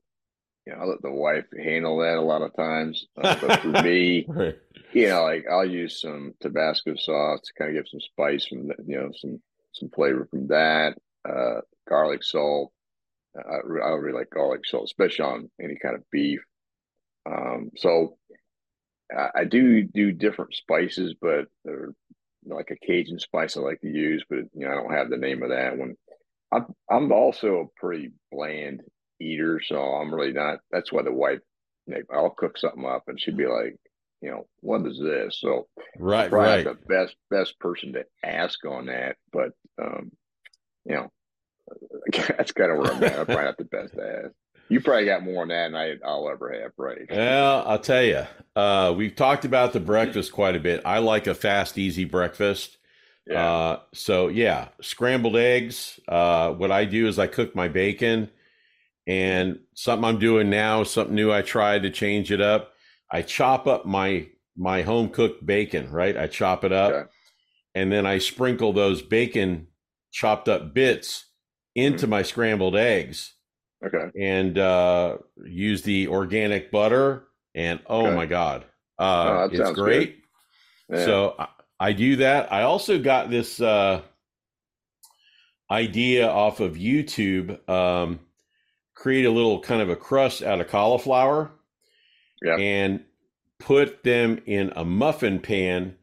you 0.65 0.73
know, 0.73 0.79
I 0.79 0.85
let 0.85 1.01
the 1.01 1.11
wife 1.11 1.45
handle 1.57 1.97
that 1.99 2.17
a 2.17 2.21
lot 2.21 2.41
of 2.41 2.55
times. 2.55 3.07
Uh, 3.17 3.35
but 3.41 3.61
for 3.61 3.67
me, 3.83 4.25
right. 4.27 4.57
you 4.93 5.09
know, 5.09 5.23
like 5.23 5.45
I'll 5.49 5.65
use 5.65 6.01
some 6.01 6.33
Tabasco 6.41 6.95
sauce 6.95 7.41
to 7.41 7.53
kind 7.57 7.69
of 7.69 7.83
give 7.83 7.89
some 7.89 8.01
spice 8.01 8.45
from, 8.45 8.67
the, 8.67 8.75
you 8.85 8.97
know, 8.97 9.11
some 9.15 9.41
some 9.73 9.89
flavor 9.89 10.27
from 10.29 10.47
that. 10.47 10.95
Uh, 11.27 11.61
garlic 11.87 12.23
salt, 12.23 12.71
I, 13.37 13.55
I 13.55 13.89
really 13.89 14.17
like 14.17 14.29
garlic 14.29 14.61
salt, 14.65 14.85
especially 14.85 15.25
on 15.25 15.51
any 15.61 15.75
kind 15.75 15.95
of 15.95 16.09
beef. 16.11 16.39
Um, 17.29 17.71
so 17.75 18.17
I, 19.15 19.29
I, 19.35 19.43
do 19.43 19.83
do 19.83 20.11
different 20.11 20.55
spices, 20.55 21.13
but 21.19 21.45
they're 21.65 21.93
like 22.45 22.71
a 22.71 22.85
Cajun 22.85 23.19
spice 23.19 23.57
I 23.57 23.61
like 23.61 23.81
to 23.81 23.89
use, 23.89 24.23
but 24.29 24.39
you 24.53 24.65
know 24.65 24.71
I 24.71 24.75
don't 24.75 24.93
have 24.93 25.09
the 25.09 25.17
name 25.17 25.43
of 25.43 25.49
that 25.49 25.77
one. 25.77 25.95
I'm 26.51 26.67
I'm 26.89 27.11
also 27.11 27.59
a 27.59 27.79
pretty 27.79 28.11
bland 28.31 28.81
eater, 29.19 29.61
so 29.65 29.79
I'm 29.79 30.13
really 30.13 30.33
not. 30.33 30.59
That's 30.71 30.91
why 30.91 31.03
the 31.03 31.11
wife, 31.11 31.39
I'll 32.13 32.29
cook 32.29 32.57
something 32.57 32.85
up 32.85 33.03
and 33.07 33.19
she'd 33.19 33.37
be 33.37 33.47
like, 33.47 33.75
you 34.21 34.31
know, 34.31 34.47
what 34.59 34.85
is 34.85 34.99
this? 34.99 35.39
So 35.39 35.67
right, 35.97 36.31
right, 36.31 36.65
the 36.65 36.77
best 36.87 37.15
best 37.29 37.57
person 37.59 37.93
to 37.93 38.05
ask 38.23 38.65
on 38.65 38.87
that, 38.87 39.15
but 39.31 39.51
um, 39.81 40.11
you 40.85 40.95
know, 40.95 41.11
that's 42.11 42.51
kind 42.51 42.71
of 42.71 42.79
where 42.79 42.91
I'm 42.91 43.03
at. 43.03 43.19
I'm 43.19 43.25
probably 43.25 43.43
not 43.45 43.57
the 43.57 43.65
best 43.65 43.93
ass. 43.93 44.31
You 44.69 44.81
probably 44.81 45.05
got 45.05 45.23
more 45.23 45.41
on 45.41 45.47
that 45.47 45.71
than 45.71 45.75
I, 45.75 46.15
will 46.15 46.29
ever 46.29 46.53
have, 46.61 46.71
right? 46.77 46.99
Well, 47.09 47.63
I'll 47.65 47.79
tell 47.79 48.03
you. 48.03 48.25
Uh, 48.55 48.93
we've 48.95 49.15
talked 49.15 49.43
about 49.43 49.73
the 49.73 49.79
breakfast 49.79 50.31
quite 50.31 50.55
a 50.55 50.59
bit. 50.59 50.81
I 50.85 50.99
like 50.99 51.25
a 51.25 51.33
fast, 51.33 51.77
easy 51.77 52.05
breakfast. 52.05 52.77
Yeah. 53.25 53.51
Uh, 53.51 53.79
so 53.93 54.27
yeah, 54.27 54.69
scrambled 54.81 55.37
eggs. 55.37 55.99
Uh, 56.07 56.51
what 56.51 56.71
I 56.71 56.85
do 56.85 57.07
is 57.07 57.17
I 57.17 57.27
cook 57.27 57.55
my 57.55 57.67
bacon, 57.67 58.29
and 59.09 59.57
something 59.73 60.05
I'm 60.05 60.19
doing 60.19 60.51
now, 60.51 60.83
something 60.83 61.15
new 61.15 61.31
I 61.31 61.41
tried 61.41 61.81
to 61.81 61.89
change 61.89 62.31
it 62.31 62.41
up. 62.41 62.73
I 63.11 63.23
chop 63.23 63.65
up 63.65 63.85
my 63.85 64.27
my 64.55 64.83
home 64.83 65.09
cooked 65.09 65.43
bacon. 65.43 65.91
Right, 65.91 66.15
I 66.15 66.27
chop 66.27 66.63
it 66.63 66.71
up, 66.71 66.93
okay. 66.93 67.09
and 67.73 67.91
then 67.91 68.05
I 68.05 68.19
sprinkle 68.19 68.71
those 68.71 69.01
bacon 69.01 69.65
chopped 70.11 70.47
up 70.47 70.75
bits 70.75 71.25
into 71.73 72.03
mm-hmm. 72.03 72.11
my 72.11 72.21
scrambled 72.21 72.75
eggs. 72.75 73.33
Okay. 73.83 74.11
And 74.19 74.59
uh, 74.59 75.17
use 75.43 75.81
the 75.81 76.07
organic 76.09 76.69
butter, 76.69 77.29
and 77.55 77.79
oh 77.87 78.05
okay. 78.05 78.15
my 78.15 78.27
god, 78.27 78.65
uh, 78.99 79.47
oh, 79.49 79.49
it's 79.51 79.71
great. 79.71 80.17
Yeah. 80.87 81.05
So 81.05 81.35
I, 81.39 81.47
I, 81.79 81.93
do 81.93 82.17
that. 82.17 82.53
I 82.53 82.63
also 82.63 82.99
got 82.99 83.31
this 83.31 83.59
uh, 83.59 84.01
idea 85.71 86.27
off 86.29 86.59
of 86.59 86.73
YouTube. 86.73 87.67
Um, 87.67 88.19
create 88.99 89.25
a 89.25 89.31
little 89.31 89.59
kind 89.61 89.81
of 89.81 89.89
a 89.89 89.95
crust 89.95 90.43
out 90.43 90.59
of 90.59 90.67
cauliflower, 90.67 91.51
yeah. 92.41 92.57
and 92.57 93.03
put 93.59 94.03
them 94.03 94.41
in 94.45 94.71
a 94.75 94.83
muffin 94.83 95.39
pan, 95.39 95.95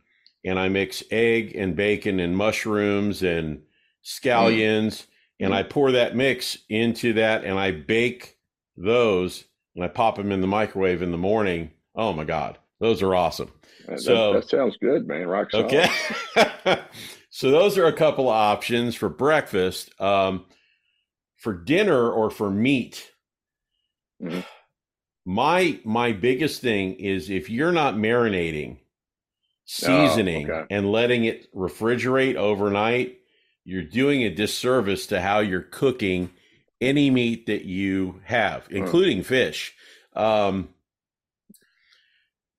and 0.44 0.58
I 0.58 0.68
mix 0.68 1.02
egg 1.10 1.54
and 1.54 1.76
bacon 1.76 2.20
and 2.20 2.36
mushrooms 2.36 3.22
and 3.22 3.62
scallions. 4.04 5.02
Mm 5.02 5.06
and 5.40 5.54
I 5.54 5.62
pour 5.62 5.92
that 5.92 6.16
mix 6.16 6.58
into 6.68 7.12
that 7.14 7.44
and 7.44 7.58
I 7.58 7.70
bake 7.70 8.38
those 8.76 9.44
and 9.74 9.84
I 9.84 9.88
pop 9.88 10.16
them 10.16 10.32
in 10.32 10.40
the 10.40 10.46
microwave 10.46 11.02
in 11.02 11.10
the 11.10 11.18
morning. 11.18 11.70
Oh 11.94 12.12
my 12.12 12.24
God, 12.24 12.58
those 12.80 13.02
are 13.02 13.14
awesome. 13.14 13.52
That, 13.86 14.00
so 14.00 14.32
that, 14.32 14.40
that 14.40 14.48
sounds 14.48 14.76
good, 14.80 15.06
man. 15.06 15.26
Rock 15.26 15.50
solid. 15.50 15.66
Okay. 15.66 15.88
so 17.30 17.50
those 17.50 17.76
are 17.78 17.86
a 17.86 17.92
couple 17.92 18.28
of 18.28 18.34
options 18.34 18.94
for 18.94 19.08
breakfast. 19.08 19.90
Um, 20.00 20.46
for 21.36 21.52
dinner 21.52 22.10
or 22.10 22.30
for 22.30 22.50
meat, 22.50 23.12
mm-hmm. 24.22 24.40
my 25.24 25.78
my 25.84 26.12
biggest 26.12 26.60
thing 26.60 26.94
is 26.94 27.30
if 27.30 27.48
you're 27.50 27.72
not 27.72 27.94
marinating, 27.94 28.78
seasoning, 29.64 30.50
oh, 30.50 30.54
okay. 30.54 30.74
and 30.74 30.90
letting 30.90 31.24
it 31.24 31.52
refrigerate 31.54 32.36
overnight, 32.36 33.18
you're 33.64 33.82
doing 33.82 34.22
a 34.22 34.34
disservice 34.34 35.06
to 35.08 35.20
how 35.20 35.40
you're 35.40 35.60
cooking 35.60 36.30
any 36.80 37.10
meat 37.10 37.46
that 37.46 37.64
you 37.64 38.20
have, 38.24 38.66
including 38.70 39.22
fish. 39.22 39.74
Um, 40.14 40.68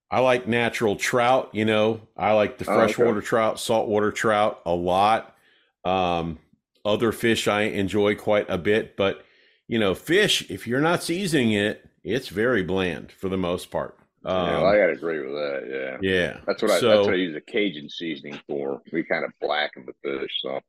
I 0.10 0.20
like 0.20 0.48
natural 0.48 0.96
trout. 0.96 1.50
You 1.54 1.66
know, 1.66 2.02
I 2.16 2.34
like 2.34 2.58
the 2.58 2.66
freshwater 2.66 3.10
oh, 3.12 3.18
okay. 3.18 3.26
trout, 3.26 3.60
saltwater 3.60 4.12
trout 4.12 4.62
a 4.66 4.74
lot. 4.74 5.36
Um, 5.84 6.40
other 6.86 7.12
fish 7.12 7.48
I 7.48 7.64
enjoy 7.64 8.16
quite 8.16 8.50
a 8.50 8.58
bit, 8.58 8.96
but 8.96 9.24
you 9.68 9.80
know, 9.80 9.94
fish, 9.94 10.50
if 10.50 10.66
you're 10.66 10.82
not 10.82 11.04
seasoning 11.04 11.52
it, 11.52 11.90
it's 12.04 12.30
very 12.30 12.64
bland 12.64 13.12
for 13.12 13.30
the 13.30 13.38
most 13.38 13.70
part. 13.70 13.98
Um, 14.24 14.48
yeah, 14.48 14.64
I 14.64 14.78
gotta 14.78 14.94
agree 14.94 15.20
with 15.20 15.36
that. 15.36 16.00
Yeah, 16.02 16.10
yeah. 16.10 16.38
That's 16.46 16.62
what 16.62 16.72
I. 16.72 16.80
So, 16.80 16.90
that's 16.90 17.06
what 17.06 17.14
I 17.14 17.18
use 17.18 17.36
a 17.36 17.42
Cajun 17.42 17.90
seasoning 17.90 18.40
for. 18.48 18.82
We 18.92 19.04
kind 19.04 19.24
of 19.24 19.32
blacken 19.40 19.86
the 19.86 19.94
fish. 20.04 20.32
So 20.42 20.60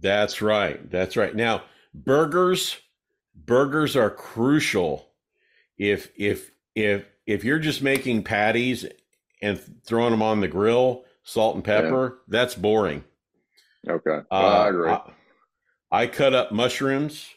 that's 0.00 0.40
right. 0.42 0.90
That's 0.90 1.16
right. 1.16 1.34
Now 1.34 1.62
burgers, 1.94 2.76
burgers 3.34 3.96
are 3.96 4.10
crucial. 4.10 5.08
If 5.78 6.10
if 6.16 6.50
if 6.74 7.04
if 7.26 7.44
you're 7.44 7.58
just 7.58 7.82
making 7.82 8.24
patties 8.24 8.86
and 9.42 9.60
throwing 9.84 10.10
them 10.10 10.22
on 10.22 10.40
the 10.40 10.48
grill, 10.48 11.04
salt 11.22 11.54
and 11.54 11.64
pepper, 11.64 12.18
yeah. 12.18 12.24
that's 12.28 12.54
boring. 12.54 13.04
Okay, 13.88 14.20
uh, 14.30 14.34
I 14.34 14.68
agree. 14.68 14.90
I, 14.90 15.00
I, 15.90 16.06
cut 16.06 16.34
up 16.34 16.52
mushrooms. 16.52 17.28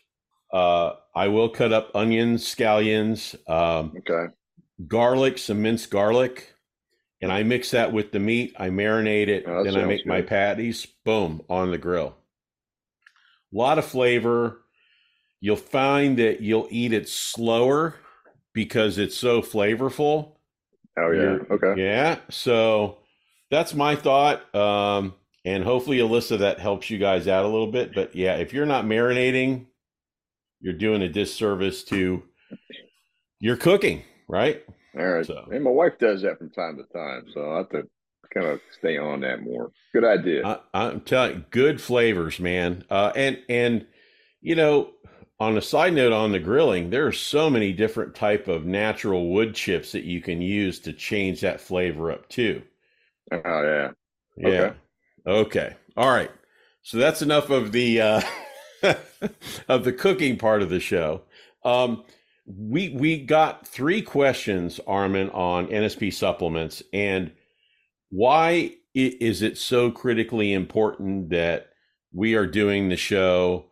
Uh, 0.51 0.93
I 1.15 1.27
will 1.29 1.49
cut 1.49 1.73
up 1.73 1.91
onions, 1.95 2.43
scallions. 2.43 3.35
Um, 3.49 3.93
okay 3.97 4.33
garlic, 4.87 5.37
some 5.37 5.61
minced 5.61 5.89
garlic, 5.89 6.53
and 7.21 7.31
I 7.31 7.43
mix 7.43 7.71
that 7.71 7.93
with 7.93 8.11
the 8.11 8.19
meat. 8.19 8.55
I 8.57 8.69
marinate 8.69 9.27
it, 9.27 9.45
oh, 9.47 9.63
then 9.63 9.75
I 9.75 9.85
make 9.85 10.03
good. 10.03 10.09
my 10.09 10.21
patties. 10.21 10.85
Boom 11.05 11.41
on 11.49 11.71
the 11.71 11.77
grill. 11.77 12.15
A 13.53 13.57
lot 13.57 13.77
of 13.77 13.85
flavor. 13.85 14.59
You'll 15.39 15.55
find 15.57 16.17
that 16.19 16.41
you'll 16.41 16.67
eat 16.71 16.93
it 16.93 17.09
slower 17.09 17.95
because 18.53 18.97
it's 18.97 19.17
so 19.17 19.41
flavorful. 19.41 20.35
Oh 20.97 21.11
yeah. 21.11 21.21
You're, 21.21 21.53
okay. 21.53 21.81
Yeah. 21.81 22.19
So 22.29 22.99
that's 23.51 23.73
my 23.73 23.95
thought. 23.95 24.53
Um, 24.55 25.15
and 25.45 25.63
hopefully, 25.63 25.97
Alyssa, 25.97 26.39
that 26.39 26.60
helps 26.60 26.89
you 26.89 26.97
guys 26.97 27.27
out 27.27 27.45
a 27.45 27.49
little 27.49 27.71
bit. 27.71 27.93
But 27.93 28.15
yeah, 28.15 28.36
if 28.36 28.53
you're 28.53 28.65
not 28.65 28.86
marinating, 28.86 29.65
you're 30.62 30.73
doing 30.73 31.01
a 31.01 31.10
disservice 31.10 31.84
to 31.86 32.23
your 33.39 33.58
cooking 33.58 34.03
right? 34.27 34.63
All 34.97 35.06
right. 35.06 35.25
So, 35.25 35.47
and 35.51 35.63
my 35.63 35.71
wife 35.71 35.93
does 35.99 36.21
that 36.21 36.38
from 36.38 36.49
time 36.49 36.77
to 36.77 36.84
time, 36.93 37.25
so 37.34 37.51
I 37.51 37.58
have 37.58 37.69
to 37.69 37.84
kind 38.34 38.47
of 38.47 38.62
stay 38.71 38.97
on 38.97 39.21
that 39.21 39.41
more. 39.41 39.71
Good 39.93 40.06
idea. 40.06 40.62
I, 40.73 40.91
am 40.91 41.01
telling 41.01 41.36
you, 41.36 41.45
good 41.51 41.82
flavors, 41.82 42.39
man. 42.39 42.84
Uh, 42.89 43.12
and 43.15 43.39
and 43.49 43.86
you 44.41 44.56
know, 44.56 44.91
on 45.39 45.58
a 45.58 45.62
side 45.62 45.93
note 45.93 46.13
on 46.13 46.32
the 46.32 46.39
grilling, 46.39 46.89
there 46.89 47.08
are 47.08 47.12
so 47.13 47.49
many 47.49 47.73
different 47.73 48.15
type 48.15 48.47
of 48.47 48.65
natural 48.65 49.29
wood 49.29 49.56
chips 49.56 49.91
that 49.91 50.03
you 50.03 50.21
can 50.21 50.41
use 50.41 50.79
to 50.82 50.93
change 50.93 51.41
that 51.41 51.62
flavor 51.62 52.12
up 52.12 52.29
too. 52.29 52.62
Oh 53.32 53.39
yeah. 53.43 53.91
Yeah. 54.38 54.47
Okay. 54.47 54.75
Okay. 55.25 55.75
All 55.95 56.09
right. 56.09 56.31
So 56.81 56.97
that's 56.97 57.21
enough 57.21 57.49
of 57.49 57.71
the 57.71 58.01
uh, 58.01 58.21
of 59.67 59.83
the 59.83 59.93
cooking 59.93 60.38
part 60.38 60.62
of 60.62 60.69
the 60.69 60.79
show. 60.79 61.21
Um, 61.63 62.03
we 62.45 62.89
we 62.89 63.19
got 63.19 63.67
three 63.67 64.01
questions, 64.01 64.79
Armin, 64.86 65.29
on 65.29 65.67
NSP 65.67 66.13
supplements, 66.13 66.83
and 66.91 67.31
why 68.09 68.75
is 68.93 69.41
it 69.41 69.57
so 69.57 69.89
critically 69.89 70.53
important 70.53 71.29
that 71.29 71.69
we 72.12 72.36
are 72.36 72.45
doing 72.45 72.89
the 72.89 72.97
show? 72.97 73.65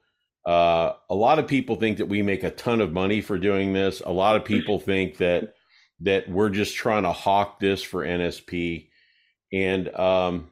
Uh, 0.46 0.94
a 1.10 1.16
lot 1.16 1.38
of 1.38 1.48
people 1.48 1.76
think 1.76 1.98
that 1.98 2.08
we 2.08 2.22
make 2.24 2.44
a 2.44 2.50
ton 2.50 2.82
of 2.82 2.92
money 2.92 3.22
for 3.22 3.38
doing 3.38 3.74
this. 3.74 4.02
A 4.06 4.12
lot 4.12 4.36
of 4.36 4.46
people 4.46 4.80
think 4.80 5.18
that 5.18 5.54
that 6.00 6.30
we're 6.30 6.50
just 6.50 6.76
trying 6.76 7.04
to 7.04 7.12
hawk 7.12 7.60
this 7.60 7.84
for 7.84 8.04
NSP. 8.04 8.88
And 9.54 9.94
um, 9.96 10.51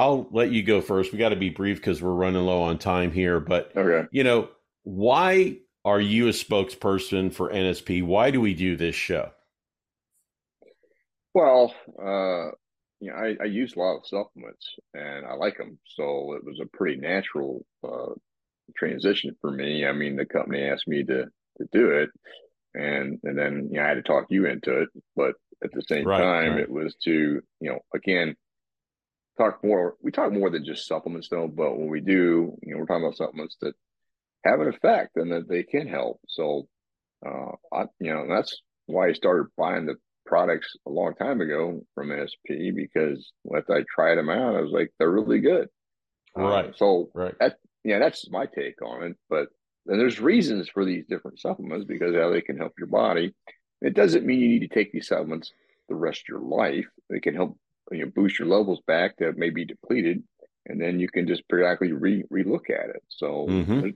I'll 0.00 0.26
let 0.30 0.50
you 0.50 0.62
go 0.62 0.80
first. 0.80 1.12
We 1.12 1.18
got 1.18 1.28
to 1.28 1.36
be 1.36 1.50
brief 1.50 1.76
because 1.76 2.00
we're 2.00 2.14
running 2.14 2.42
low 2.46 2.62
on 2.62 2.78
time 2.78 3.12
here. 3.12 3.38
But 3.38 3.76
okay. 3.76 4.08
you 4.10 4.24
know, 4.24 4.48
why 4.82 5.58
are 5.84 6.00
you 6.00 6.28
a 6.28 6.30
spokesperson 6.30 7.30
for 7.34 7.50
NSP? 7.50 8.02
Why 8.02 8.30
do 8.30 8.40
we 8.40 8.54
do 8.54 8.76
this 8.76 8.94
show? 8.94 9.30
Well, 11.34 11.74
uh, 11.98 12.56
you 13.00 13.10
know, 13.10 13.14
I, 13.14 13.36
I, 13.42 13.44
use 13.44 13.74
a 13.76 13.78
lot 13.78 13.98
of 13.98 14.06
supplements 14.06 14.66
and 14.94 15.26
I 15.26 15.34
like 15.34 15.58
them, 15.58 15.78
so 15.84 16.32
it 16.32 16.44
was 16.44 16.60
a 16.60 16.76
pretty 16.76 16.98
natural 16.98 17.64
uh, 17.86 18.14
transition 18.74 19.36
for 19.42 19.50
me. 19.50 19.84
I 19.84 19.92
mean, 19.92 20.16
the 20.16 20.24
company 20.24 20.62
asked 20.62 20.88
me 20.88 21.04
to 21.04 21.26
to 21.58 21.68
do 21.72 21.90
it, 21.90 22.08
and 22.72 23.20
and 23.22 23.38
then 23.38 23.68
you 23.70 23.76
know, 23.76 23.84
I 23.84 23.88
had 23.88 23.94
to 23.94 24.02
talk 24.02 24.26
you 24.30 24.46
into 24.46 24.80
it, 24.80 24.88
but 25.14 25.34
at 25.62 25.72
the 25.72 25.82
same 25.82 26.06
right, 26.06 26.22
time, 26.22 26.52
right. 26.52 26.62
it 26.62 26.70
was 26.70 26.96
to 27.04 27.42
you 27.60 27.70
know 27.70 27.80
again 27.94 28.34
talk 29.40 29.64
more. 29.64 29.96
We 30.02 30.10
talk 30.10 30.32
more 30.32 30.50
than 30.50 30.64
just 30.64 30.86
supplements, 30.86 31.28
though. 31.28 31.48
But 31.48 31.78
when 31.78 31.88
we 31.88 32.00
do, 32.00 32.56
you 32.62 32.74
know, 32.74 32.78
we're 32.78 32.86
talking 32.86 33.04
about 33.04 33.16
supplements 33.16 33.56
that 33.60 33.74
have 34.44 34.60
an 34.60 34.68
effect 34.68 35.16
and 35.16 35.32
that 35.32 35.48
they 35.48 35.62
can 35.62 35.86
help. 35.86 36.20
So, 36.28 36.68
uh, 37.26 37.52
I, 37.72 37.84
you 37.98 38.12
know, 38.12 38.26
that's 38.28 38.56
why 38.86 39.08
I 39.08 39.12
started 39.12 39.48
buying 39.56 39.86
the 39.86 39.96
products 40.26 40.76
a 40.86 40.90
long 40.90 41.14
time 41.14 41.40
ago 41.40 41.80
from 41.94 42.12
SP 42.12 42.72
because 42.74 43.32
once 43.44 43.66
I 43.70 43.84
tried 43.94 44.16
them 44.16 44.30
out, 44.30 44.56
I 44.56 44.60
was 44.60 44.72
like, 44.72 44.92
they're 44.98 45.10
really 45.10 45.40
good. 45.40 45.68
Uh, 46.38 46.42
right. 46.42 46.74
So, 46.76 47.10
right. 47.14 47.34
That, 47.40 47.56
yeah, 47.84 47.98
that's 47.98 48.30
my 48.30 48.46
take 48.46 48.82
on 48.82 49.02
it. 49.02 49.16
But 49.28 49.48
then 49.86 49.98
there's 49.98 50.20
reasons 50.20 50.68
for 50.68 50.84
these 50.84 51.04
different 51.08 51.40
supplements 51.40 51.86
because 51.86 52.14
how 52.14 52.30
they 52.30 52.42
can 52.42 52.58
help 52.58 52.72
your 52.78 52.88
body. 52.88 53.34
It 53.82 53.94
doesn't 53.94 54.26
mean 54.26 54.40
you 54.40 54.48
need 54.48 54.68
to 54.68 54.74
take 54.74 54.92
these 54.92 55.08
supplements 55.08 55.52
the 55.88 55.94
rest 55.94 56.20
of 56.20 56.28
your 56.28 56.40
life. 56.40 56.86
They 57.08 57.20
can 57.20 57.34
help 57.34 57.58
you 57.90 58.04
know 58.04 58.12
boost 58.14 58.38
your 58.38 58.48
levels 58.48 58.80
back 58.86 59.16
that 59.18 59.36
may 59.36 59.50
be 59.50 59.64
depleted, 59.64 60.22
and 60.66 60.80
then 60.80 61.00
you 61.00 61.08
can 61.08 61.26
just 61.26 61.48
periodically 61.48 61.92
re 61.92 62.24
relook 62.32 62.70
at 62.70 62.90
it. 62.90 63.02
So 63.08 63.46
mm-hmm 63.48 63.90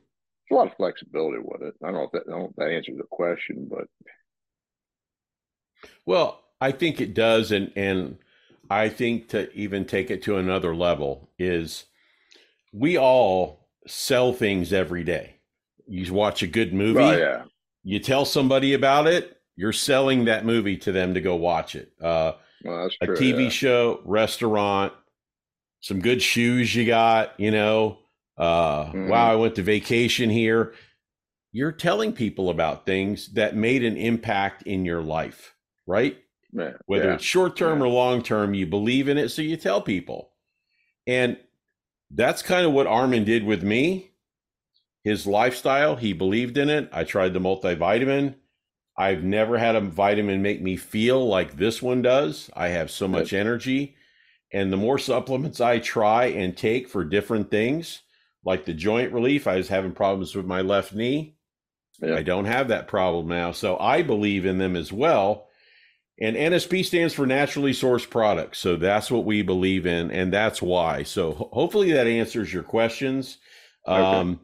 a 0.50 0.54
lot 0.54 0.66
of 0.66 0.76
flexibility 0.76 1.38
with 1.42 1.62
it. 1.62 1.74
I 1.82 1.86
don't 1.86 1.94
know 1.94 2.04
if 2.04 2.12
that, 2.12 2.22
I 2.26 2.30
don't 2.30 2.40
know 2.40 2.48
if 2.50 2.56
that 2.56 2.70
answers 2.70 2.98
the 2.98 3.04
question, 3.10 3.68
but 3.70 3.86
well, 6.06 6.42
I 6.60 6.72
think 6.72 7.00
it 7.00 7.14
does, 7.14 7.52
and 7.52 7.72
and 7.76 8.18
I 8.70 8.88
think 8.88 9.28
to 9.30 9.52
even 9.52 9.84
take 9.84 10.10
it 10.10 10.22
to 10.24 10.36
another 10.36 10.74
level 10.74 11.30
is 11.38 11.84
we 12.72 12.96
all 12.96 13.68
sell 13.86 14.32
things 14.32 14.72
every 14.72 15.04
day. 15.04 15.36
You 15.86 16.12
watch 16.12 16.42
a 16.42 16.46
good 16.46 16.72
movie, 16.72 17.00
oh, 17.00 17.16
yeah. 17.16 17.44
you 17.82 17.98
tell 17.98 18.24
somebody 18.24 18.72
about 18.72 19.06
it, 19.06 19.38
you're 19.56 19.72
selling 19.72 20.24
that 20.24 20.46
movie 20.46 20.78
to 20.78 20.92
them 20.92 21.14
to 21.14 21.20
go 21.20 21.36
watch 21.36 21.76
it. 21.76 21.92
Uh, 22.00 22.32
well, 22.64 22.88
a 23.00 23.06
true, 23.06 23.16
TV 23.16 23.44
yeah. 23.44 23.48
show, 23.50 24.00
restaurant, 24.04 24.92
some 25.80 26.00
good 26.00 26.22
shoes 26.22 26.74
you 26.74 26.86
got, 26.86 27.38
you 27.38 27.50
know, 27.50 27.98
uh, 28.36 28.86
mm-hmm. 28.86 29.08
wow, 29.08 29.32
I 29.32 29.36
went 29.36 29.54
to 29.56 29.62
vacation 29.62 30.30
here. 30.30 30.74
You're 31.52 31.72
telling 31.72 32.12
people 32.12 32.50
about 32.50 32.86
things 32.86 33.32
that 33.34 33.54
made 33.54 33.84
an 33.84 33.96
impact 33.96 34.62
in 34.62 34.84
your 34.84 35.02
life, 35.02 35.54
right? 35.86 36.16
Yeah. 36.52 36.72
Whether 36.86 37.08
yeah. 37.08 37.14
it's 37.14 37.24
short 37.24 37.56
term 37.56 37.82
or 37.82 37.88
long 37.88 38.22
term, 38.22 38.54
you 38.54 38.66
believe 38.66 39.08
in 39.08 39.18
it, 39.18 39.28
so 39.28 39.42
you 39.42 39.56
tell 39.56 39.80
people. 39.80 40.30
And 41.06 41.36
that's 42.10 42.42
kind 42.42 42.66
of 42.66 42.72
what 42.72 42.86
Armin 42.86 43.24
did 43.24 43.44
with 43.44 43.62
me. 43.62 44.10
His 45.02 45.26
lifestyle, 45.26 45.96
he 45.96 46.12
believed 46.12 46.56
in 46.56 46.70
it. 46.70 46.88
I 46.92 47.04
tried 47.04 47.34
the 47.34 47.40
multivitamin. 47.40 48.36
I've 48.96 49.24
never 49.24 49.58
had 49.58 49.74
a 49.76 49.80
vitamin 49.80 50.42
make 50.42 50.62
me 50.62 50.76
feel 50.76 51.26
like 51.26 51.56
this 51.56 51.82
one 51.82 52.02
does. 52.02 52.50
I 52.54 52.68
have 52.68 52.90
so 52.90 53.08
much 53.08 53.32
energy. 53.32 53.96
And 54.52 54.72
the 54.72 54.76
more 54.76 54.98
supplements 54.98 55.60
I 55.60 55.80
try 55.80 56.26
and 56.26 56.56
take 56.56 56.88
for 56.88 57.04
different 57.04 57.50
things, 57.50 58.02
like 58.44 58.64
the 58.64 58.74
joint 58.74 59.12
relief. 59.12 59.46
I 59.48 59.56
was 59.56 59.68
having 59.68 59.92
problems 59.92 60.34
with 60.36 60.46
my 60.46 60.60
left 60.60 60.94
knee. 60.94 61.36
Yeah. 62.00 62.14
I 62.14 62.22
don't 62.22 62.44
have 62.44 62.68
that 62.68 62.86
problem 62.86 63.26
now. 63.28 63.50
So 63.50 63.76
I 63.78 64.02
believe 64.02 64.46
in 64.46 64.58
them 64.58 64.76
as 64.76 64.92
well. 64.92 65.48
And 66.20 66.36
NSP 66.36 66.84
stands 66.84 67.14
for 67.14 67.26
naturally 67.26 67.72
sourced 67.72 68.08
products. 68.08 68.60
So 68.60 68.76
that's 68.76 69.10
what 69.10 69.24
we 69.24 69.42
believe 69.42 69.86
in. 69.86 70.12
And 70.12 70.32
that's 70.32 70.62
why. 70.62 71.02
So 71.02 71.32
hopefully 71.52 71.92
that 71.92 72.06
answers 72.06 72.52
your 72.52 72.62
questions. 72.62 73.38
Um. 73.86 74.40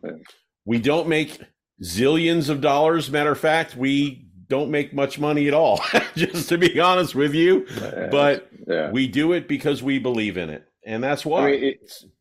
We 0.66 0.78
don't 0.78 1.08
make 1.08 1.38
zillions 1.82 2.48
of 2.48 2.60
dollars. 2.60 3.10
Matter 3.10 3.32
of 3.32 3.38
fact, 3.38 3.76
we 3.76 4.29
don't 4.50 4.70
make 4.70 4.92
much 4.92 5.18
money 5.18 5.48
at 5.48 5.54
all, 5.54 5.80
just 6.14 6.50
to 6.50 6.58
be 6.58 6.78
honest 6.78 7.14
with 7.14 7.32
you. 7.32 7.66
Yeah. 7.80 8.08
But 8.10 8.50
yeah. 8.66 8.90
we 8.90 9.06
do 9.06 9.32
it 9.32 9.48
because 9.48 9.82
we 9.82 9.98
believe 9.98 10.36
in 10.36 10.50
it. 10.50 10.68
And 10.84 11.02
that's 11.02 11.24
why. 11.24 11.48
I 11.48 11.50
mean, 11.52 11.74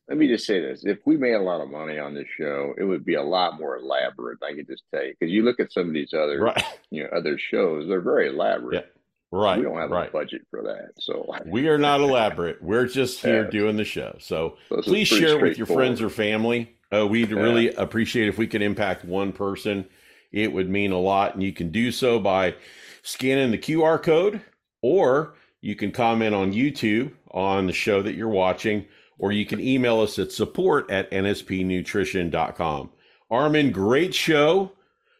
let 0.08 0.18
me 0.18 0.28
just 0.28 0.46
say 0.46 0.62
this: 0.62 0.86
if 0.86 1.00
we 1.06 1.18
made 1.18 1.34
a 1.34 1.42
lot 1.42 1.60
of 1.60 1.70
money 1.70 2.00
on 2.00 2.14
this 2.14 2.28
show, 2.38 2.74
it 2.78 2.84
would 2.84 3.04
be 3.04 3.16
a 3.16 3.24
lot 3.24 3.60
more 3.60 3.78
elaborate. 3.78 4.38
I 4.44 4.54
can 4.54 4.66
just 4.66 4.84
tell 4.94 5.04
you 5.04 5.14
because 5.20 5.32
you 5.32 5.44
look 5.44 5.60
at 5.60 5.74
some 5.74 5.88
of 5.88 5.94
these 5.94 6.14
other, 6.14 6.40
right. 6.40 6.64
you 6.92 7.04
know, 7.04 7.10
other 7.10 7.38
shows; 7.38 7.88
they're 7.88 8.00
very 8.00 8.30
elaborate. 8.30 8.76
Yeah. 8.76 8.92
Right. 9.32 9.58
We 9.60 9.64
don't 9.64 9.78
have 9.78 9.92
right. 9.92 10.10
a 10.10 10.12
budget 10.12 10.42
for 10.50 10.64
that, 10.64 10.94
so 11.00 11.32
we 11.46 11.68
are 11.68 11.78
not 11.78 12.00
elaborate. 12.00 12.64
We're 12.64 12.88
just 12.88 13.20
here 13.24 13.44
yeah. 13.44 13.50
doing 13.50 13.78
the 13.78 13.86
show. 13.86 14.16
So, 14.20 14.58
so 14.70 14.82
please 14.82 15.08
share 15.08 15.38
it 15.38 15.42
with 15.42 15.58
your 15.58 15.68
friends 15.68 16.02
or 16.02 16.10
family. 16.10 16.76
Uh, 16.92 17.06
we'd 17.06 17.32
really 17.32 17.72
appreciate 17.76 18.28
if 18.28 18.40
we 18.40 18.48
could 18.48 18.64
impact 18.64 19.06
one 19.06 19.32
person. 19.32 19.86
It 20.32 20.54
would 20.54 20.70
mean 20.70 20.92
a 20.92 21.00
lot, 21.00 21.34
and 21.34 21.44
you 21.44 21.54
can 21.54 21.72
do 21.72 21.92
so 21.92 22.20
by 22.20 22.56
scanning 23.02 23.52
the 23.52 23.58
QR 23.58 24.02
code, 24.02 24.42
or 24.82 25.36
you 25.62 25.76
can 25.76 25.92
comment 25.92 26.36
on 26.36 26.54
YouTube 26.54 27.14
on 27.32 27.68
the 27.68 27.74
show 27.74 28.02
that 28.02 28.16
you're 28.16 28.28
watching 28.28 28.86
or 29.20 29.32
you 29.34 29.46
can 29.46 29.60
email 29.60 30.00
us 30.00 30.18
at 30.18 30.32
support 30.32 30.90
at 30.90 31.12
nspnutrition.com. 31.12 32.90
Armin, 33.30 33.72
great 33.72 34.16
show. 34.16 34.72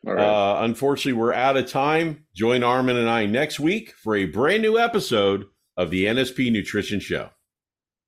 Right. 0.04 0.18
Uh, 0.18 0.64
unfortunately, 0.64 1.20
we're 1.20 1.34
out 1.34 1.58
of 1.58 1.70
time. 1.70 2.26
Join 2.34 2.64
Armin 2.64 2.96
and 2.96 3.10
I 3.10 3.26
next 3.26 3.60
week 3.60 3.94
for 4.02 4.16
a 4.16 4.26
brand 4.26 4.64
new 4.64 4.80
episode 4.80 5.46
of 5.76 5.92
the 5.92 6.06
NSP 6.06 6.52
Nutrition 6.52 7.02
Show. 7.02 7.30